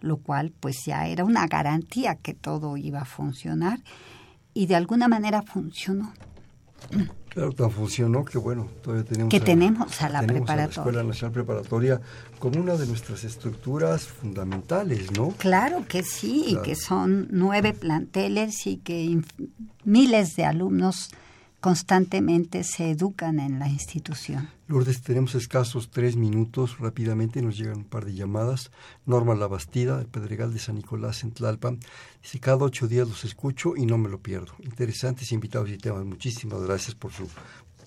[0.00, 3.80] lo cual pues ya era una garantía que todo iba a funcionar
[4.52, 6.12] y de alguna manera funcionó.
[7.30, 10.56] Claro, tan funcionó que bueno, todavía tenemos, que a, tenemos a la preparatoria.
[10.56, 12.00] la Escuela Nacional Preparatoria
[12.40, 15.28] como una de nuestras estructuras fundamentales, ¿no?
[15.38, 19.20] Claro que sí, y que son nueve planteles y que
[19.84, 21.10] miles de alumnos
[21.60, 24.48] constantemente se educan en la institución.
[24.66, 26.78] Lourdes, tenemos escasos tres minutos.
[26.78, 28.70] Rápidamente nos llegan un par de llamadas.
[29.06, 31.78] Norma Labastida, del Pedregal de San Nicolás en Tlalpan.
[32.22, 34.54] Dice, cada ocho días los escucho y no me lo pierdo.
[34.60, 36.04] Interesantes invitados y temas.
[36.04, 37.28] Muchísimas gracias por su,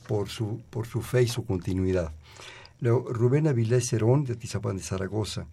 [0.07, 2.13] por su, por su fe y su continuidad.
[2.81, 5.47] Rubén Avilés Cerón, de Tizapán de Zaragoza.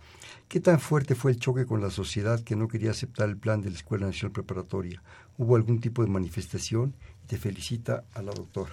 [0.49, 3.61] ¿Qué tan fuerte fue el choque con la sociedad que no quería aceptar el plan
[3.61, 5.01] de la Escuela Nacional Preparatoria?
[5.39, 6.97] ¿Hubo algún tipo de manifestación?
[7.31, 8.73] Te felicita a la doctora.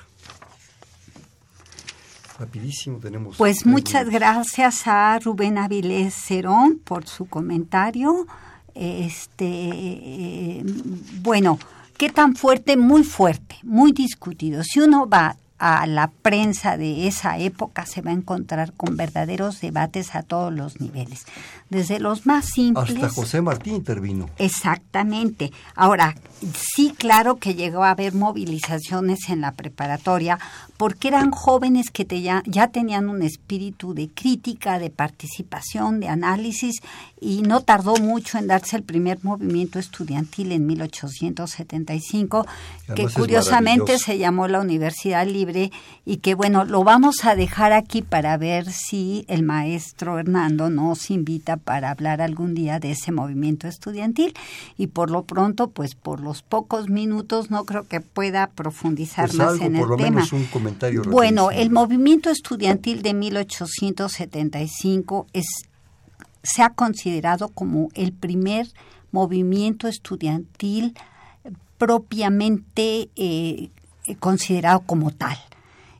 [2.40, 3.38] Rapidísimo tenemos.
[3.38, 8.26] Pues muchas gracias a Rubén Avilés Cerón por su comentario.
[8.74, 10.64] Este,
[11.22, 11.60] bueno,
[12.00, 12.78] ¿qué tan fuerte?
[12.78, 14.64] Muy fuerte, muy discutido.
[14.64, 19.60] Si uno va a la prensa de esa época se va a encontrar con verdaderos
[19.60, 21.26] debates a todos los niveles,
[21.70, 22.96] desde los más simples.
[22.96, 24.30] Hasta José Martín intervino.
[24.38, 25.52] Exactamente.
[25.76, 26.16] Ahora,
[26.54, 30.38] sí, claro que llegó a haber movilizaciones en la preparatoria
[30.78, 36.82] porque eran jóvenes que ya, ya tenían un espíritu de crítica, de participación, de análisis
[37.20, 42.46] y no tardó mucho en darse el primer movimiento estudiantil en 1875,
[42.96, 45.72] que curiosamente se llamó la Universidad Libre
[46.06, 51.10] y que bueno, lo vamos a dejar aquí para ver si el maestro Hernando nos
[51.10, 54.34] invita para hablar algún día de ese movimiento estudiantil.
[54.78, 59.38] Y por lo pronto, pues por los pocos minutos no creo que pueda profundizar Pues
[59.38, 60.10] más algo, en el por lo tema.
[60.12, 65.46] menos un comentario Bueno, el movimiento estudiantil de 1875 es,
[66.44, 68.68] se ha considerado como el primer
[69.12, 70.96] movimiento estudiantil
[71.78, 73.70] propiamente eh,
[74.20, 75.38] considerado como tal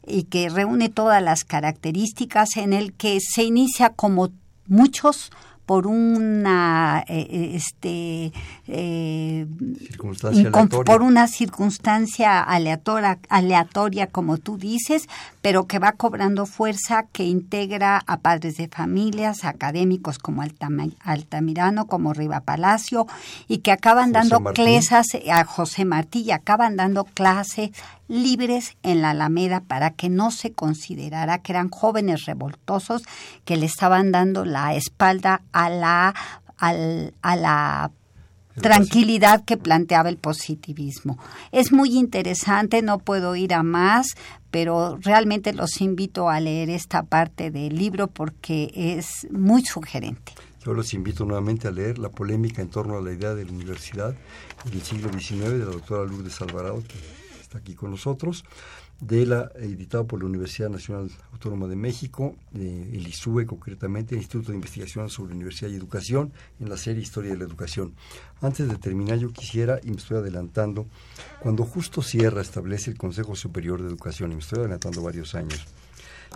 [0.06, 4.30] y que reúne todas las características en el que se inicia como
[4.66, 5.32] muchos
[5.68, 8.32] por una eh, este
[8.68, 9.46] eh,
[9.80, 15.10] Circunstancia por una circunstancia aleatoria, aleatoria, como tú dices,
[15.42, 22.14] pero que va cobrando fuerza, que integra a padres de familias, académicos como Altamirano, como
[22.14, 23.06] Riva Palacio,
[23.50, 27.72] y que acaban José dando clases a José Martí y acaban dando clases
[28.08, 33.04] libres en la Alameda para que no se considerara que eran jóvenes revoltosos
[33.46, 36.16] que le estaban dando la espalda a la
[36.58, 37.92] al- a la
[38.62, 41.20] tranquilidad que planteaba el positivismo.
[41.52, 44.08] Es muy interesante, no puedo ir a más,
[44.50, 50.34] pero realmente los invito a leer esta parte del libro porque es muy sugerente.
[50.66, 53.52] Yo los invito nuevamente a leer La polémica en torno a la idea de la
[53.52, 54.16] universidad
[54.66, 56.96] en el siglo XIX de la doctora Lourdes Alvarado, que
[57.48, 58.44] está aquí con nosotros,
[59.00, 64.52] de la, editado por la Universidad Nacional Autónoma de México, el ISUE concretamente, el Instituto
[64.52, 67.94] de Investigación sobre Universidad y Educación, en la serie Historia de la Educación.
[68.42, 70.88] Antes de terminar, yo quisiera, y me estoy adelantando,
[71.40, 75.66] cuando Justo Sierra establece el Consejo Superior de Educación, y me estoy adelantando varios años,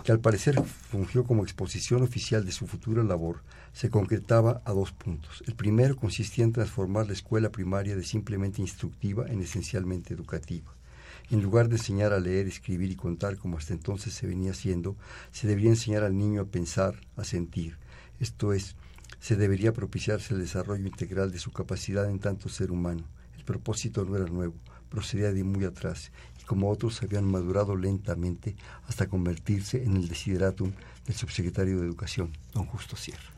[0.04, 3.42] que al parecer fungió como exposición oficial de su futura labor,
[3.74, 5.42] se concretaba a dos puntos.
[5.46, 10.71] El primero consistía en transformar la escuela primaria de simplemente instructiva en esencialmente educativa.
[11.32, 14.96] En lugar de enseñar a leer, escribir y contar como hasta entonces se venía haciendo,
[15.30, 17.78] se debería enseñar al niño a pensar, a sentir.
[18.20, 18.76] Esto es,
[19.18, 23.04] se debería propiciarse el desarrollo integral de su capacidad en tanto ser humano.
[23.34, 24.52] El propósito no era nuevo,
[24.90, 28.54] procedía de muy atrás y como otros habían madurado lentamente
[28.86, 30.72] hasta convertirse en el desideratum
[31.06, 33.31] del subsecretario de Educación, don Justo Sierra.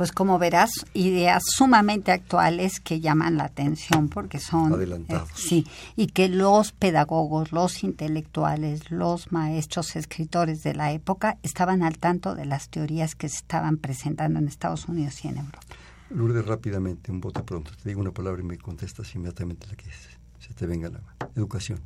[0.00, 5.28] Pues como verás, ideas sumamente actuales que llaman la atención porque son Adelantados.
[5.28, 11.82] eh, sí, y que los pedagogos, los intelectuales, los maestros, escritores de la época estaban
[11.82, 15.60] al tanto de las teorías que se estaban presentando en Estados Unidos y en Europa.
[16.08, 17.70] Lourdes, rápidamente, un bote pronto.
[17.82, 21.00] Te digo una palabra y me contestas inmediatamente la que se- se te venga la
[21.00, 21.16] mano.
[21.36, 21.78] Educación,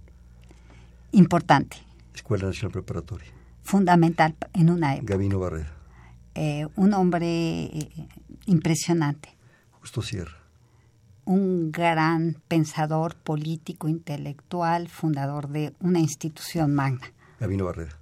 [1.11, 1.79] Importante,
[2.15, 3.27] Escuela Nacional Preparatoria,
[3.65, 5.15] fundamental en una época.
[5.15, 5.73] Gabino Barrera,
[6.35, 8.09] Eh, un hombre eh,
[8.47, 9.37] impresionante,
[9.81, 10.37] Justo Sierra,
[11.25, 17.13] un gran pensador político, intelectual, fundador de una institución magna.
[17.39, 17.97] Gabino Barrera,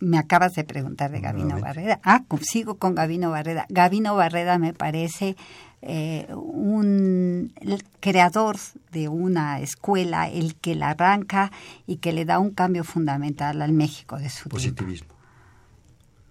[0.00, 1.60] Me acabas de preguntar de Gabino.
[1.60, 2.00] Barrera.
[2.02, 3.66] Ah, sigo con Gabino Barrera.
[3.68, 5.36] Gabino Barrera me parece
[5.80, 8.56] eh, un el creador
[8.90, 11.52] de una escuela, el que la arranca
[11.86, 15.13] y que le da un cambio fundamental al México de su tiempo.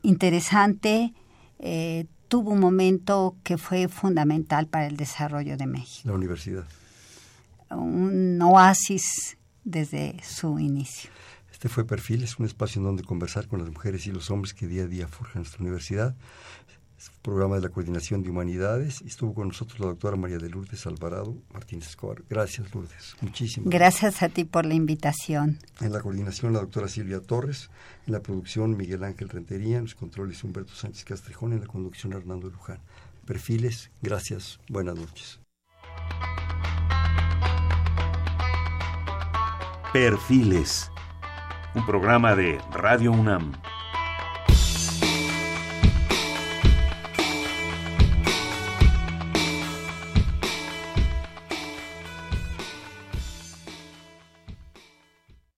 [0.04, 1.14] Interesante,
[1.60, 6.10] eh, tuvo un momento que fue fundamental para el desarrollo de México.
[6.10, 6.66] la universidad.
[7.72, 11.10] Un oasis desde su inicio.
[11.52, 14.54] Este fue Perfil, es un espacio en donde conversar con las mujeres y los hombres
[14.54, 16.16] que día a día forjan nuestra universidad.
[17.22, 19.02] Programa de la Coordinación de Humanidades.
[19.02, 22.24] Estuvo con nosotros la doctora María de Lourdes Alvarado Martínez Escobar.
[22.30, 23.16] Gracias, Lourdes.
[23.22, 24.24] Muchísimas gracias.
[24.24, 25.60] a ti por la invitación.
[25.82, 27.70] En la coordinación, la doctora Silvia Torres.
[28.08, 29.78] En la producción, Miguel Ángel Rentería.
[29.78, 31.54] En los controles, Humberto Sánchez Castrejón.
[31.54, 32.80] En la conducción, Hernando Luján.
[33.26, 34.60] Perfiles, gracias.
[34.70, 35.40] Buenas noches.
[39.94, 40.90] Perfiles.
[41.76, 43.54] Un programa de Radio UNAM.